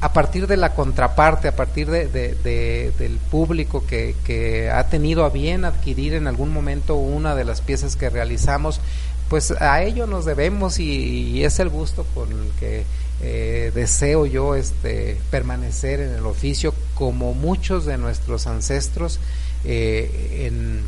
[0.00, 5.24] a partir de la contraparte, a partir de, de- de- del público que, ha tenido
[5.24, 8.80] a bien adquirir en algún momento una de las piezas que realizamos,
[9.30, 12.84] pues a ello nos debemos y, es el gusto por el que
[13.22, 19.18] eh, deseo yo este permanecer en el oficio como muchos de nuestros ancestros
[19.64, 20.82] eh, en,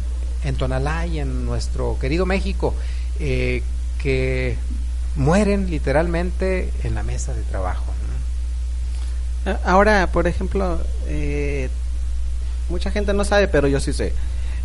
[0.45, 2.75] en Tonalá y en nuestro querido México
[3.19, 3.63] eh,
[4.01, 4.57] que
[5.17, 7.85] mueren literalmente en la mesa de trabajo.
[9.65, 11.69] Ahora, por ejemplo, eh,
[12.69, 14.13] mucha gente no sabe, pero yo sí sé,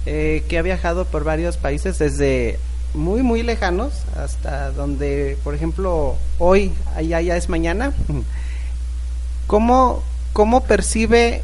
[0.06, 2.60] eh, que ha viajado por varios países desde
[2.94, 7.94] muy, muy lejanos hasta donde, por ejemplo, hoy, allá ya es mañana.
[9.48, 11.42] ¿Cómo, ¿Cómo percibe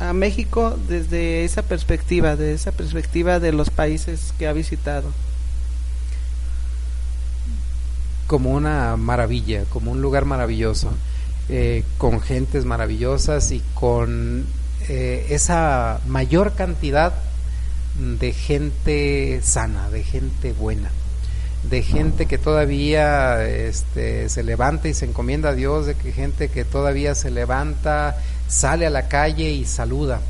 [0.00, 5.10] a México desde esa perspectiva, de esa perspectiva de los países que ha visitado?
[8.26, 10.90] como una maravilla, como un lugar maravilloso,
[11.48, 14.46] eh, con gentes maravillosas y con
[14.88, 17.12] eh, esa mayor cantidad
[17.98, 20.90] de gente sana, de gente buena,
[21.70, 26.48] de gente que todavía este, se levanta y se encomienda a Dios, de que gente
[26.48, 28.16] que todavía se levanta,
[28.48, 30.20] sale a la calle y saluda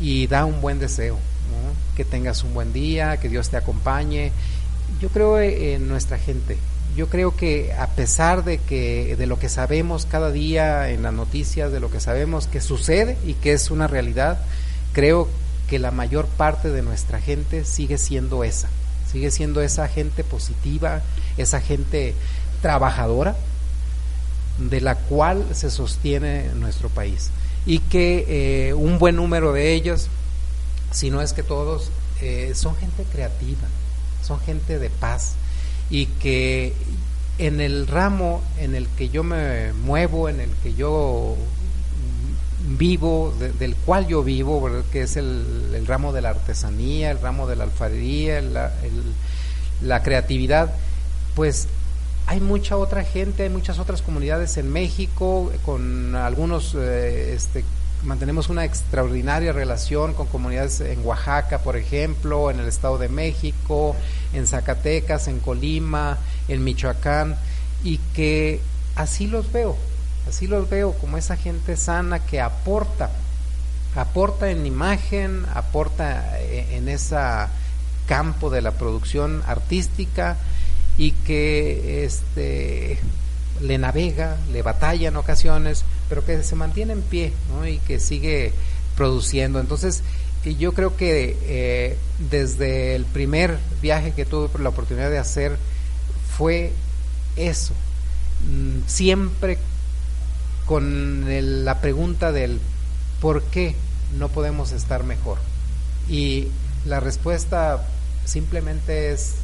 [0.00, 1.18] y da un buen deseo,
[1.96, 4.32] que tengas un buen día, que Dios te acompañe.
[5.00, 6.56] Yo creo en nuestra gente,
[6.96, 11.12] yo creo que a pesar de que de lo que sabemos cada día en las
[11.12, 14.40] noticias, de lo que sabemos que sucede y que es una realidad,
[14.92, 15.28] creo
[15.68, 18.68] que la mayor parte de nuestra gente sigue siendo esa,
[19.10, 21.02] sigue siendo esa gente positiva,
[21.36, 22.14] esa gente
[22.60, 23.36] trabajadora,
[24.58, 27.30] de la cual se sostiene nuestro país.
[27.66, 30.08] Y que eh, un buen número de ellos,
[30.90, 33.68] si no es que todos, eh, son gente creativa,
[34.22, 35.34] son gente de paz
[35.90, 36.72] y que
[37.38, 41.36] en el ramo en el que yo me muevo, en el que yo
[42.78, 47.20] vivo, de- del cual yo vivo, que es el, el ramo de la artesanía, el
[47.20, 48.72] ramo de la alfarería, la,
[49.82, 50.72] la creatividad,
[51.34, 51.68] pues
[52.26, 57.64] hay mucha otra gente, hay muchas otras comunidades en México, con algunos, eh, este,
[58.04, 63.94] mantenemos una extraordinaria relación con comunidades en Oaxaca, por ejemplo, en el Estado de México,
[64.32, 67.36] en Zacatecas, en Colima, en Michoacán,
[67.84, 68.60] y que
[68.96, 69.76] así los veo,
[70.28, 73.10] así los veo como esa gente sana que aporta,
[73.94, 77.16] aporta en imagen, aporta eh, en ese
[78.06, 80.36] campo de la producción artística
[80.98, 82.98] y que este
[83.60, 87.66] le navega, le batalla en ocasiones, pero que se mantiene en pie ¿no?
[87.66, 88.52] y que sigue
[88.96, 89.60] produciendo.
[89.60, 90.02] Entonces,
[90.44, 91.96] y yo creo que eh,
[92.30, 95.56] desde el primer viaje que tuve la oportunidad de hacer
[96.36, 96.72] fue
[97.36, 97.72] eso,
[98.44, 99.58] Mm, siempre
[100.64, 101.24] con
[101.64, 102.60] la pregunta del
[103.20, 103.74] por qué
[104.16, 105.38] no podemos estar mejor.
[106.08, 106.48] Y
[106.86, 107.84] la respuesta
[108.24, 109.34] simplemente es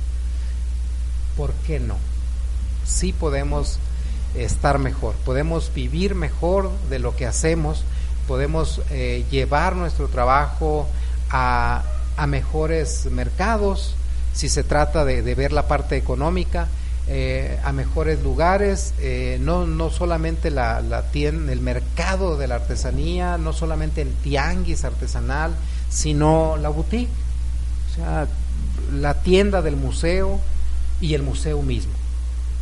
[1.37, 1.96] ¿por qué no?
[2.85, 3.79] Sí podemos
[4.44, 7.85] estar mejor, podemos vivir mejor de lo que hacemos,
[8.29, 10.88] podemos eh, llevar nuestro trabajo
[11.31, 11.83] a,
[12.16, 13.94] a mejores mercados,
[14.33, 16.68] si se trata de, de ver la parte económica,
[17.09, 22.57] eh, a mejores lugares, eh, no, no solamente la, la tien- el mercado de la
[22.57, 25.55] artesanía, no solamente el tianguis artesanal,
[25.88, 27.09] sino la boutique,
[27.92, 28.27] o sea,
[28.92, 30.40] la tienda del museo
[31.01, 31.92] y el museo mismo.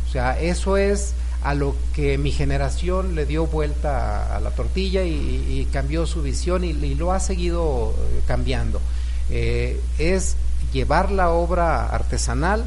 [0.07, 1.13] O sea, eso es
[1.45, 6.63] a lo que mi generación le dio vuelta a, la tortilla y, cambió su visión
[6.63, 8.81] y, lo ha seguido eh, cambiando.
[9.29, 10.37] Eh, es
[10.73, 12.65] llevar la obra artesanal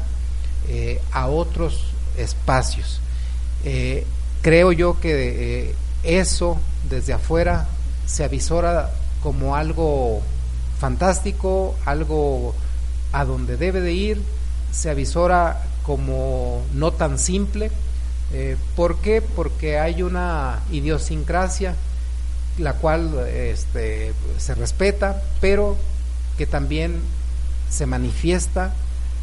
[0.69, 3.01] eh, a otros espacios.
[4.41, 6.57] Creo yo que eso
[6.89, 7.67] desde afuera
[8.05, 10.21] se avisora como algo
[10.79, 12.55] fantástico, algo
[13.11, 14.21] a donde debe de ir,
[14.71, 17.71] se avisora como no tan simple.
[18.33, 19.21] Eh, ¿Por qué?
[19.21, 21.75] Porque hay una idiosincrasia
[22.57, 25.77] la cual este, se respeta, pero
[26.37, 26.99] que también
[27.69, 28.73] se manifiesta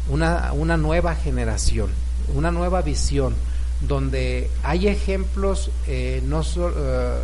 [0.09, 1.89] una, una nueva generación,
[2.33, 3.35] una nueva visión,
[3.81, 7.19] donde hay ejemplos eh, no, eh,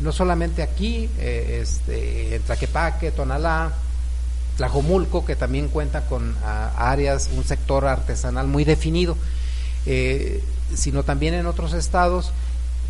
[0.00, 3.72] no solamente aquí, eh, este, en Tlaquepaque, Tonalá,
[4.56, 6.34] Tlajomulco, que también cuenta con
[6.76, 9.16] áreas, un sector artesanal muy definido,
[10.74, 12.32] sino también en otros estados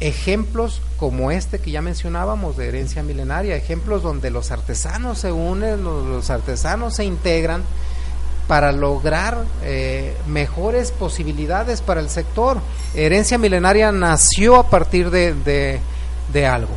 [0.01, 5.83] ejemplos como este que ya mencionábamos de herencia milenaria, ejemplos donde los artesanos se unen,
[5.85, 7.63] los, artesanos se integran
[8.47, 12.61] para lograr eh, mejores posibilidades para el sector.
[12.95, 15.81] Herencia milenaria nació a partir de, de,
[16.33, 16.75] de algo,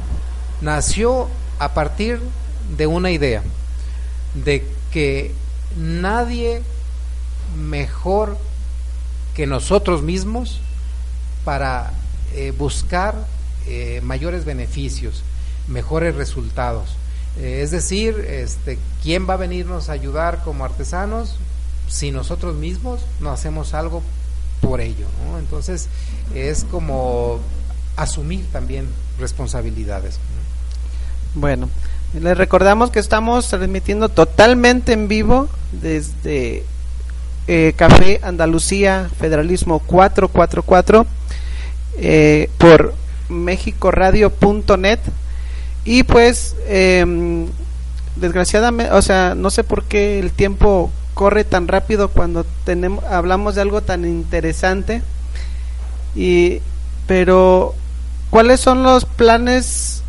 [0.61, 1.27] nació
[1.59, 2.21] a partir
[2.77, 3.43] de una idea,
[4.33, 5.33] de que
[5.77, 6.61] nadie
[7.57, 8.37] mejor
[9.35, 10.61] que nosotros mismos
[11.45, 11.91] para
[12.33, 13.15] eh, buscar
[13.67, 15.23] eh, mayores beneficios,
[15.67, 16.95] mejores resultados.
[17.37, 21.35] Eh, es decir, este, ¿quién va a venirnos a ayudar como artesanos
[21.87, 24.01] si nosotros mismos no hacemos algo
[24.61, 25.07] por ello?
[25.25, 25.39] ¿no?
[25.39, 25.87] Entonces,
[26.33, 27.39] es como
[27.95, 28.87] asumir también
[29.19, 30.15] responsabilidades.
[30.15, 31.41] ¿no?
[31.41, 31.69] Bueno,
[32.19, 36.63] les recordamos que estamos transmitiendo totalmente en vivo desde
[37.47, 41.05] eh, Café Andalucía Federalismo 444
[41.97, 42.93] eh, por
[43.29, 44.99] mexicoradio.net
[45.85, 47.47] y pues eh,
[48.15, 53.55] desgraciadamente, o sea, no sé por qué el tiempo corre tan rápido cuando tenemos hablamos
[53.55, 55.01] de algo tan interesante.
[56.15, 56.61] Y
[57.07, 57.75] pero
[58.29, 60.03] ¿cuáles son los planes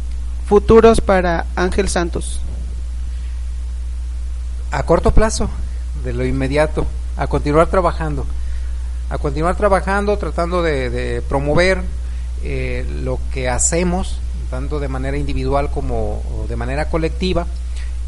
[0.47, 2.41] futuros para Ángel Santos?
[4.70, 5.51] A corto plazo,
[6.05, 8.24] de lo inmediato, a continuar trabajando,
[9.11, 11.82] a continuar trabajando, tratando de, promover
[12.44, 17.46] eh, lo que hacemos, tanto de manera individual como de manera colectiva,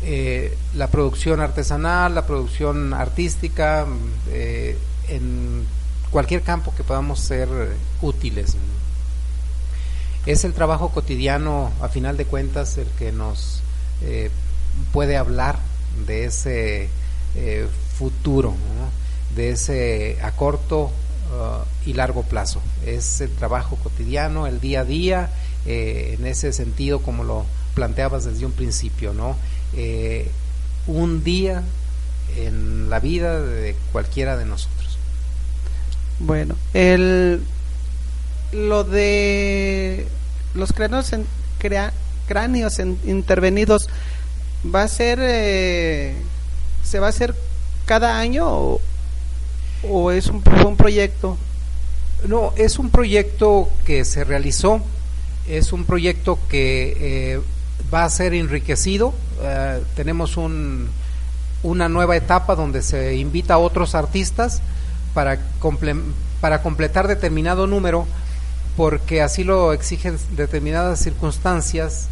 [0.04, 3.84] eh, la producción artesanal, la producción artística,
[4.30, 4.78] eh,
[5.08, 5.66] en
[6.10, 7.48] cualquier campo que podamos ser
[8.00, 8.56] útiles.
[10.24, 13.60] Es el trabajo cotidiano, a final de cuentas, el que nos
[14.92, 15.58] puede hablar
[16.06, 16.88] de ese
[17.98, 18.54] futuro.
[19.36, 22.60] De ese a corto uh, y largo plazo.
[22.86, 25.30] Es el trabajo cotidiano, el día a día,
[25.66, 29.36] eh, en ese sentido, como lo planteabas desde un principio, ¿no?
[29.74, 30.30] Eh,
[30.86, 31.62] un día
[32.36, 34.98] en la vida de cualquiera de nosotros.
[36.18, 37.42] Bueno, el
[38.52, 40.06] lo de
[40.54, 41.26] los cráneos en,
[42.26, 43.88] cráneos en- intervenidos
[44.62, 46.14] va a ser eh,
[46.84, 47.34] se va a hacer
[47.86, 48.80] cada año o,
[49.88, 51.36] o es un, un proyecto
[52.28, 54.80] No, es un proyecto que se realizó,
[55.48, 56.96] es un proyecto que
[57.34, 57.40] eh,
[57.92, 59.12] va a ser enriquecido.
[59.42, 60.88] eh, tenemos un,
[61.64, 64.62] una nueva etapa donde se invita a otros artistas
[65.14, 66.00] para, comple-
[66.40, 68.06] para completar determinado número,
[68.76, 72.06] porque así lo exigen determinadas circunstancias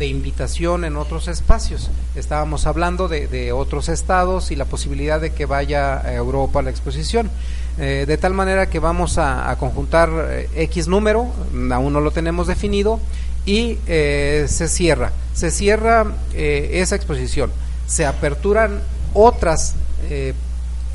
[0.00, 1.90] de invitación en otros espacios.
[2.16, 7.30] Estábamos hablando de, otros estados y la posibilidad de que vaya a Europa la exposición.
[7.78, 11.30] Eh, de tal manera que vamos a, conjuntar eh, X número,
[11.70, 12.98] aún no lo tenemos definido,
[13.44, 15.12] y eh, se cierra.
[15.34, 17.52] Se cierra esa exposición.
[17.86, 18.80] Se aperturan
[19.12, 19.74] otras,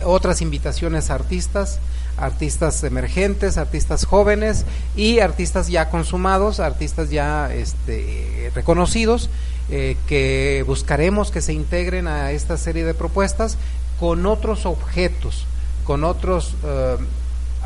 [0.03, 1.79] otras invitaciones a artistas,
[2.17, 9.29] artistas emergentes, artistas jóvenes y artistas ya consumados, artistas ya este, reconocidos,
[9.69, 13.57] eh, que buscaremos que se integren a esta serie de propuestas
[13.99, 15.45] con otros objetos,
[15.83, 16.97] con otros eh,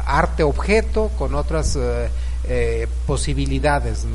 [0.05, 4.05] arte objeto, con otras eh, posibilidades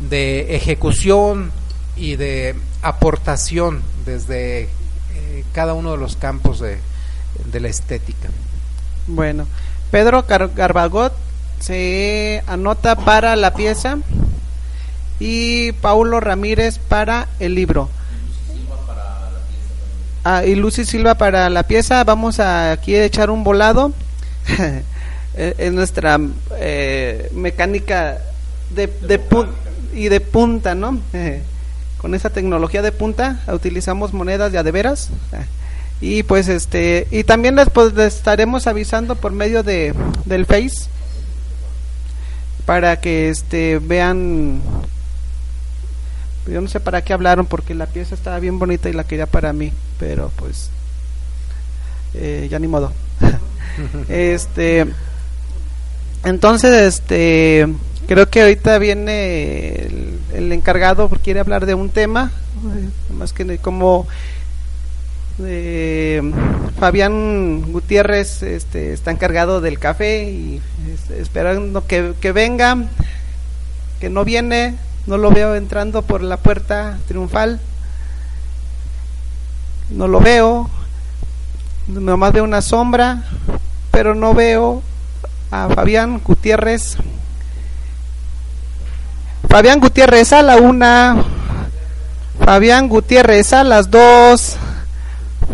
[0.00, 1.50] de, ejecución
[1.96, 4.68] y de aportación desde
[5.52, 6.78] cada uno de los campos de,
[7.50, 8.28] de la estética.
[9.06, 9.46] bueno
[9.90, 11.12] Pedro Car- Garbagot
[11.60, 13.98] se anota para la pieza
[15.20, 17.88] y Paulo Ramírez para el libro
[20.24, 22.04] Ah, y Lucy Silva para la pieza.
[22.04, 23.92] Vamos a aquí a echar un volado.
[25.40, 26.18] Eh, es nuestra
[26.56, 28.18] eh, mecánica
[28.70, 29.20] de, de
[29.94, 30.98] y de punta, ¿no?
[31.98, 35.10] Con esa tecnología de punta utilizamos monedas de a de veras.
[35.32, 35.44] Ah,
[36.00, 39.94] Y pues este y también les, pues, les estaremos avisando por medio de
[40.26, 40.88] del Face
[42.66, 44.60] para que este vean
[46.46, 49.26] yo no sé para qué hablaron porque la pieza estaba bien bonita y la quería
[49.26, 50.70] para mí, pero pues
[52.14, 52.92] eh, ya ni modo.
[54.08, 54.86] este
[56.24, 57.66] entonces este
[58.06, 62.30] creo que ahorita viene el, el encargado porque quiere hablar de un tema
[63.18, 64.06] más que como
[65.44, 66.22] eh,
[66.78, 70.60] Fabián Gutiérrez este, está encargado del café y
[70.92, 72.76] este, esperando que, que venga
[74.00, 74.76] que no viene
[75.06, 77.60] no lo veo entrando por la puerta triunfal
[79.90, 80.68] no lo veo
[81.86, 83.24] nomás veo una sombra
[83.90, 84.82] pero no veo
[85.50, 86.98] a Fabián Gutiérrez
[89.48, 91.24] Fabián Gutiérrez a la una.
[92.44, 94.56] Fabián Gutiérrez a las dos.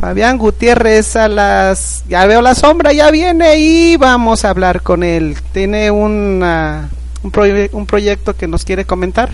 [0.00, 2.04] Fabián Gutiérrez a las...
[2.08, 5.36] Ya veo la sombra, ya viene y vamos a hablar con él.
[5.52, 6.90] Tiene una,
[7.22, 9.30] un, proye- un proyecto que nos quiere comentar.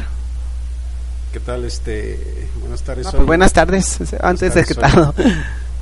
[1.33, 1.65] ¿Qué tal?
[1.65, 3.07] Este, buenas tardes.
[3.07, 5.15] Ah, pues buenas tardes, antes de que todo.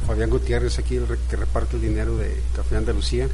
[0.06, 3.28] Fabián Gutiérrez, aquí el que reparte el dinero de Café Andalucía.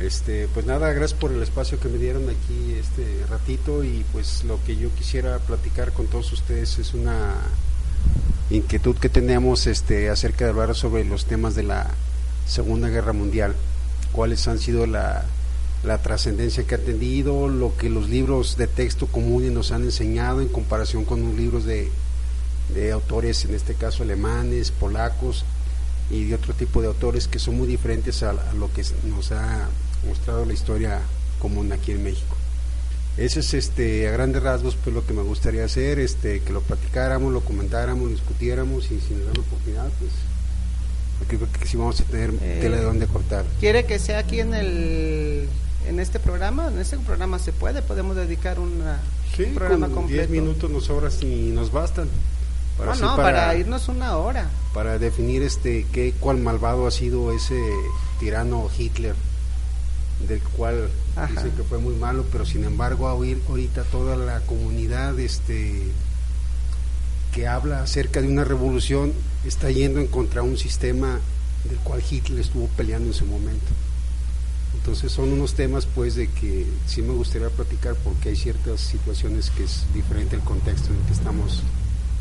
[0.00, 4.42] Este, pues nada, gracias por el espacio que me dieron aquí este ratito y pues
[4.44, 7.34] lo que yo quisiera platicar con todos ustedes es una
[8.50, 11.90] inquietud que tenemos este acerca de hablar sobre los temas de la
[12.46, 13.54] Segunda Guerra Mundial,
[14.12, 15.24] cuáles han sido la,
[15.82, 20.40] la trascendencia que ha tenido, lo que los libros de texto comunes nos han enseñado
[20.40, 21.90] en comparación con los libros de,
[22.74, 25.44] de autores, en este caso alemanes, polacos
[26.10, 29.32] y de otro tipo de autores que son muy diferentes a, a lo que nos
[29.32, 29.68] ha
[30.06, 31.00] mostrado la historia
[31.38, 32.33] común aquí en México.
[33.16, 36.60] Ese es este a grandes rasgos pues lo que me gustaría hacer, este que lo
[36.60, 40.10] platicáramos, lo comentáramos, lo discutiéramos y si nos dan la oportunidad pues
[41.28, 43.44] creo que sí vamos a tener Eh, tela de dónde cortar.
[43.60, 45.48] ¿Quiere que sea aquí en el
[45.88, 46.68] en este programa?
[46.68, 49.00] En este programa se puede, podemos dedicar una,
[49.36, 50.28] Sí, un programa con completo.
[50.28, 52.08] 10 minutos nos sobras y nos bastan.
[52.78, 54.48] No, así no, para, irnos una hora.
[54.72, 57.60] para definir este qué cuál malvado ha sido ese
[58.18, 59.14] tirano Hitler
[60.28, 61.26] del cual Ajá.
[61.28, 65.82] dicen que fue muy malo pero sin embargo ahorita toda la comunidad este
[67.32, 69.12] que habla acerca de una revolución
[69.44, 71.18] está yendo en contra un sistema
[71.68, 73.66] del cual Hitler estuvo peleando en su momento
[74.74, 79.50] entonces son unos temas pues de que sí me gustaría platicar porque hay ciertas situaciones
[79.50, 81.62] que es diferente el contexto en el que estamos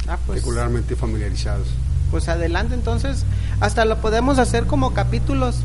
[0.05, 1.67] Ah, pues, regularmente familiarizados.
[2.11, 3.23] pues adelante entonces.
[3.61, 5.57] Hasta lo podemos hacer como capítulos.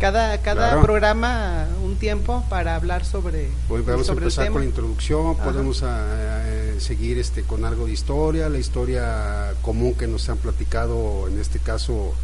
[0.00, 0.82] Cada, cada Claro.
[0.82, 4.54] programa un tiempo para hablar sobre, Hoy vamos a el empezar tema.
[4.54, 5.44] con la introducción, Ajá.
[5.44, 6.06] podemos ah,
[6.46, 11.38] eh, seguir este con algo de historia, la historia común que nos han platicado, en
[11.38, 12.14] este caso,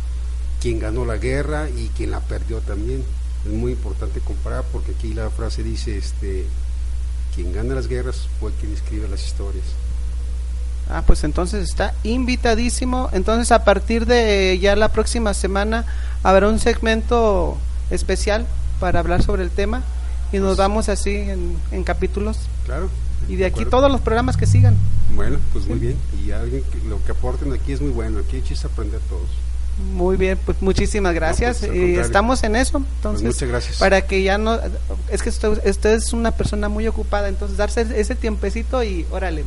[0.63, 3.05] quién ganó la guerra y quién la perdió también.
[3.45, 6.47] Es muy importante comparar porque aquí la frase dice, este,
[7.35, 9.65] quien gana las guerras fue quien escribe las historias.
[10.89, 13.11] Ah, pues entonces está invitadísimo.
[13.13, 15.85] Entonces a partir de ya la próxima semana
[16.23, 17.59] habrá un segmento
[17.91, 18.47] especial
[18.81, 19.83] para hablar sobre el tema
[20.33, 22.39] y nos vamos así en, en capítulos.
[22.65, 22.91] Claro.
[23.29, 23.71] Y de aquí acuerdo.
[23.71, 24.77] todos los programas que sigan.
[25.15, 25.97] Bueno, pues muy bien.
[26.25, 28.19] Y alguien que lo que aporten aquí es muy bueno.
[28.19, 29.29] Aquí chiste aprender todos.
[29.93, 31.59] Muy bien, pues muchísimas gracias.
[31.59, 32.01] pues, y contrario.
[32.03, 32.79] estamos en eso.
[32.79, 33.77] Entonces, muchas gracias.
[33.79, 34.59] Para que ya no.
[35.11, 39.43] Es que usted, usted es una persona muy ocupada, entonces darse ese tiempecito y órale.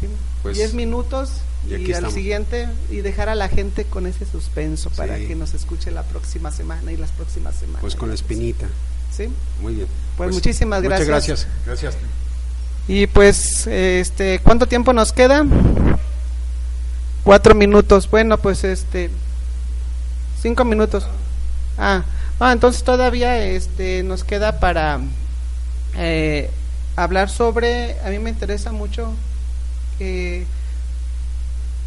[0.00, 0.06] ¿sí?
[0.42, 5.18] Pues, 10 minutos y al siguiente y dejar a la gente con ese suspenso para
[5.18, 5.26] Sí.
[5.26, 7.80] que nos escuche la próxima semana y las próximas semanas.
[7.80, 8.66] Pues con la espinita.
[9.14, 9.28] ¿Sí?
[9.60, 9.88] Muy bien.
[10.16, 11.46] Pues muchísimas Muchas gracias.
[11.66, 11.66] gracias.
[11.66, 11.96] Gracias.
[12.86, 15.44] Y pues, este, ¿cuánto tiempo nos queda?
[17.24, 18.08] Cuatro minutos.
[18.10, 19.10] Bueno, pues este,
[20.40, 21.06] cinco minutos.
[21.76, 22.04] Ah,
[22.40, 25.00] ah, entonces todavía este nos queda para
[25.96, 26.48] eh,
[26.96, 28.00] hablar sobre.
[28.00, 29.12] A mí me interesa mucho
[29.98, 30.46] que,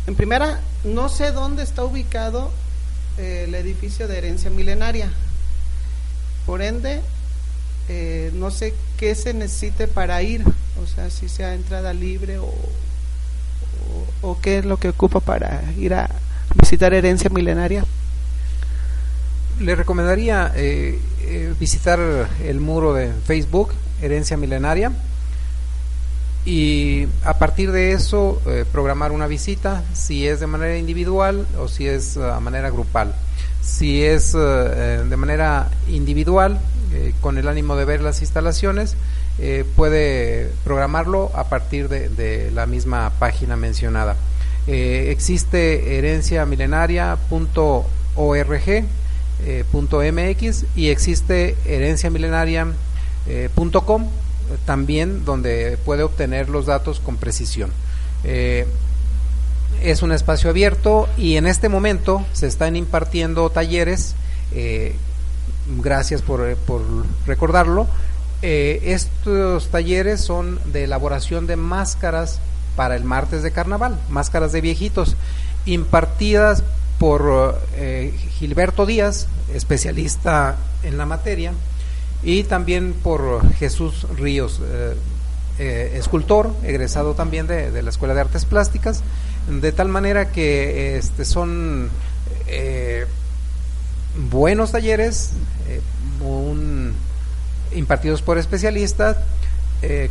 [0.07, 2.51] en primera, no sé dónde está ubicado
[3.17, 5.11] eh, el edificio de herencia milenaria.
[6.45, 7.01] Por ende,
[7.89, 10.43] eh, no sé qué se necesite para ir,
[10.81, 15.61] o sea, si sea entrada libre o, o, o qué es lo que ocupa para
[15.77, 16.09] ir a
[16.55, 17.85] visitar herencia milenaria.
[19.59, 21.99] Le recomendaría eh, eh, visitar
[22.43, 24.91] el muro de Facebook, Herencia Milenaria,
[26.45, 31.67] y a partir de eso eh, programar una visita, si es de manera individual o
[31.67, 33.13] si es a manera grupal.
[33.61, 36.59] Si es eh, de manera individual,
[36.93, 38.95] eh, con el ánimo de ver las instalaciones,
[39.39, 44.15] eh, puede programarlo a partir de, de la misma página mencionada.
[44.67, 48.85] Eh, existe herenciamilenaria.org
[49.43, 52.75] eh, punto .mx y existe herenciamilenaria.com
[53.27, 53.49] eh,
[54.65, 57.71] también donde puede obtener los datos con precisión.
[58.23, 58.67] Eh,
[59.81, 64.15] es un espacio abierto y en este momento se están impartiendo talleres,
[64.53, 64.95] eh,
[65.77, 66.81] gracias por, eh, por
[67.25, 67.87] recordarlo,
[68.43, 72.39] estos talleres son de elaboración de máscaras
[72.75, 75.15] para el martes de carnaval, máscaras de viejitos,
[75.65, 76.63] impartidas
[77.01, 81.51] por eh, Gilberto Díaz, especialista en la materia,
[82.23, 84.95] y también por Jesús Ríos, eh,
[85.59, 89.03] eh, escultor, egresado también de, de, la Escuela de Artes Plásticas,
[89.47, 91.89] de tal manera que este, son
[92.47, 93.05] eh,
[94.31, 95.33] buenos talleres,
[95.67, 95.81] eh,
[97.73, 99.17] impartidos por especialistas,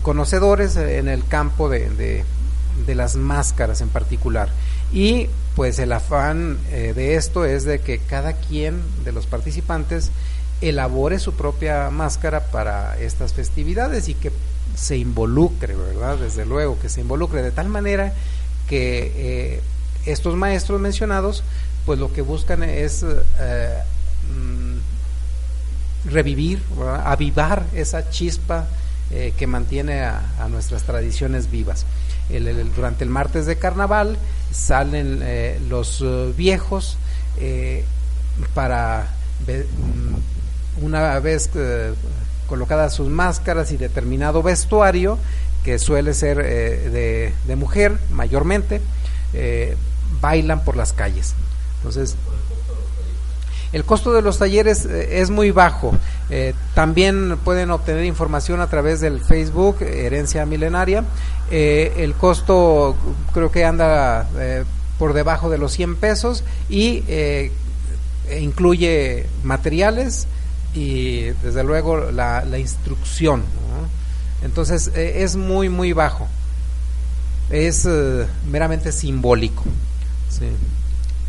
[0.02, 2.24] conocedores en el campo de, de,
[2.86, 4.50] de las máscaras en particular.
[4.92, 10.10] Y pues el afán de esto es de que cada quien de los participantes
[10.60, 14.30] elabore su propia máscara para estas festividades y que
[14.74, 16.18] se involucre, ¿verdad?
[16.18, 18.12] Desde luego, que se involucre de tal manera
[18.68, 19.60] que eh,
[20.06, 21.42] estos maestros mencionados,
[21.86, 23.78] pues lo que buscan es eh,
[24.32, 26.62] mm, revivir,
[27.04, 28.68] avivar esa chispa
[29.10, 31.84] eh, que mantiene a, nuestras tradiciones vivas.
[32.30, 34.16] El, durante el martes de carnaval
[34.52, 35.20] salen
[35.68, 36.04] los
[36.36, 36.96] viejos
[38.54, 39.08] para
[39.46, 40.39] mm,
[40.80, 41.92] una vez eh,
[42.46, 45.18] colocadas sus máscaras y determinado vestuario
[45.64, 48.80] que suele ser de, de, mujer mayormente
[50.20, 51.34] bailan por las calles
[51.76, 52.16] entonces
[53.72, 55.92] el costo de los talleres eh, es muy bajo.
[56.28, 61.04] Eh, también pueden obtener información a través del Facebook Herencia Milenaria.
[61.50, 62.96] Eh, el costo
[63.32, 64.64] creo que anda eh,
[64.98, 67.50] por debajo de los 100 pesos y e
[68.40, 70.26] incluye materiales
[70.74, 73.44] y desde luego la, la instrucción.
[74.42, 76.28] Entonces es muy, muy bajo.
[77.50, 77.86] Es
[78.48, 79.64] meramente simbólico.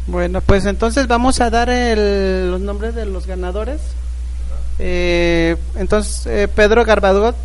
[0.08, 3.80] Bueno, pues entonces vamos a dar el, los nombres de los ganadores.
[4.80, 7.36] Eh, entonces, eh, Pedro Garbadot.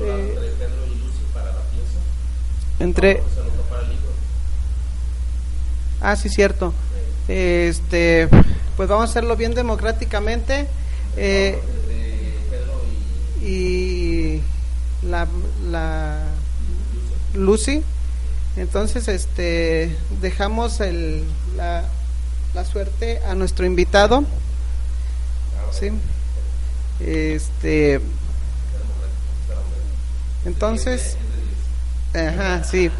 [0.00, 0.34] Eh,
[2.80, 3.22] entre.
[6.00, 6.72] Ah, sí, cierto.
[7.28, 8.28] Este,
[8.76, 10.66] pues vamos a hacerlo bien democráticamente.
[11.16, 11.58] Eh,
[13.42, 14.40] y
[15.02, 15.26] la,
[15.70, 16.18] la
[17.34, 17.82] Lucy.
[18.56, 21.24] Entonces, este, dejamos el,
[21.56, 21.84] la,
[22.54, 24.24] la, suerte a nuestro invitado.
[25.72, 25.90] ¿sí?
[27.00, 28.00] Este,
[30.44, 31.16] entonces,
[32.14, 32.90] ajá, sí.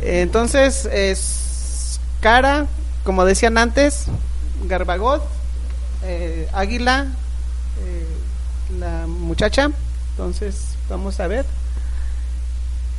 [0.00, 2.66] Entonces, es cara,
[3.04, 4.06] como decían antes,
[4.64, 5.22] Garbagot,
[6.04, 7.08] eh, Águila,
[7.84, 8.06] eh,
[8.78, 9.70] la muchacha.
[10.12, 11.44] Entonces, vamos a ver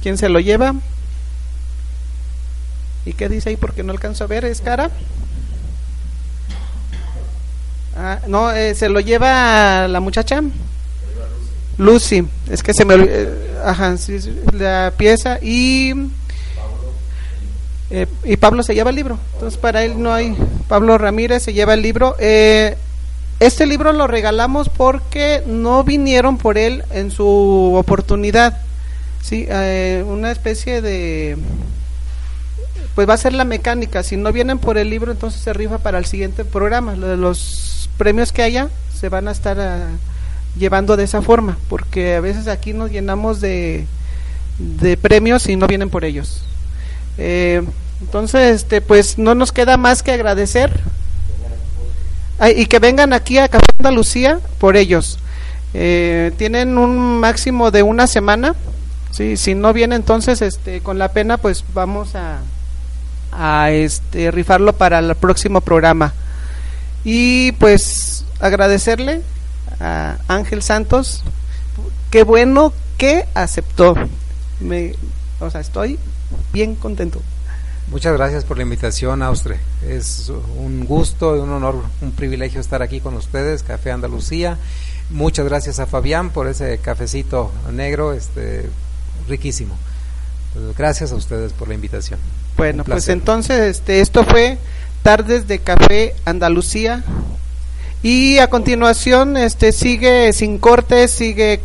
[0.02, 0.76] quién se lo lleva.
[3.06, 3.58] ¿Y qué dice ahí?
[3.58, 4.90] Porque no alcanzo a ver, ¿es cara?
[7.96, 10.42] Ah, no, eh, se lo lleva la muchacha.
[11.78, 12.28] Lucy.
[12.50, 13.30] Es que se me eh,
[13.64, 13.96] ajá,
[14.52, 15.94] la pieza y
[17.90, 19.20] eh, y Pablo se lleva el libro.
[19.34, 20.36] Entonces para él no hay
[20.68, 22.16] Pablo Ramírez se lleva el libro.
[22.20, 22.76] Eh,
[23.46, 28.60] este libro lo regalamos porque no vinieron por él en su oportunidad.
[29.22, 31.38] Sí, eh, una especie de
[32.96, 34.04] pues va a ser la mecánica.
[34.04, 36.96] Si no vienen por el libro, entonces se rifa para el siguiente programa.
[36.96, 42.22] Los premios que haya se van a estar uh, llevando de esa forma, porque a
[42.22, 43.86] veces aquí nos llenamos de,
[44.60, 46.44] de premios y no vienen por ellos.
[47.18, 47.64] Eh,
[48.02, 50.82] entonces, este, pues no nos queda más que agradecer
[52.50, 55.20] y que vengan aquí a Café Andalucía por ellos.
[55.74, 58.56] Eh, tienen un máximo de una semana.
[59.12, 62.40] Sí, si no viene entonces este con la pena pues vamos a
[63.32, 66.14] a este rifarlo para el próximo programa.
[67.04, 69.22] Y pues agradecerle
[69.80, 71.24] a Ángel Santos,
[72.12, 73.96] qué bueno que aceptó.
[74.60, 74.94] Me,
[75.40, 76.00] o sea, estoy
[76.54, 77.22] bien contento.
[77.94, 79.60] Muchas gracias por la invitación, Austre.
[79.88, 84.58] Es un gusto y un honor, un privilegio estar aquí con ustedes, Café Andalucía.
[85.12, 88.68] Muchas gracias a Fabián por ese cafecito negro, este
[89.30, 89.78] riquísimo.
[90.76, 92.20] Gracias a ustedes por la invitación.
[92.58, 94.58] Bueno, pues entonces este, esto fue
[95.04, 97.04] Tardes de Café Andalucía.
[98.02, 101.60] Y a continuación este, sigue sin cortes, sigue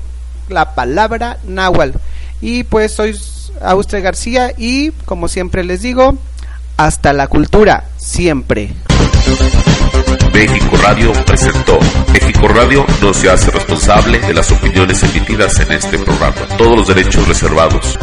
[0.50, 1.96] la palabra náhuatl.
[2.42, 3.18] Y pues soy
[3.62, 6.16] Austre García y, como siempre les digo,
[6.76, 8.72] hasta la cultura, siempre.
[10.32, 11.78] México Radio presentó.
[12.12, 16.36] México Radio no se hace responsable de las opiniones emitidas en este programa.
[16.56, 17.98] Todos los derechos reservados.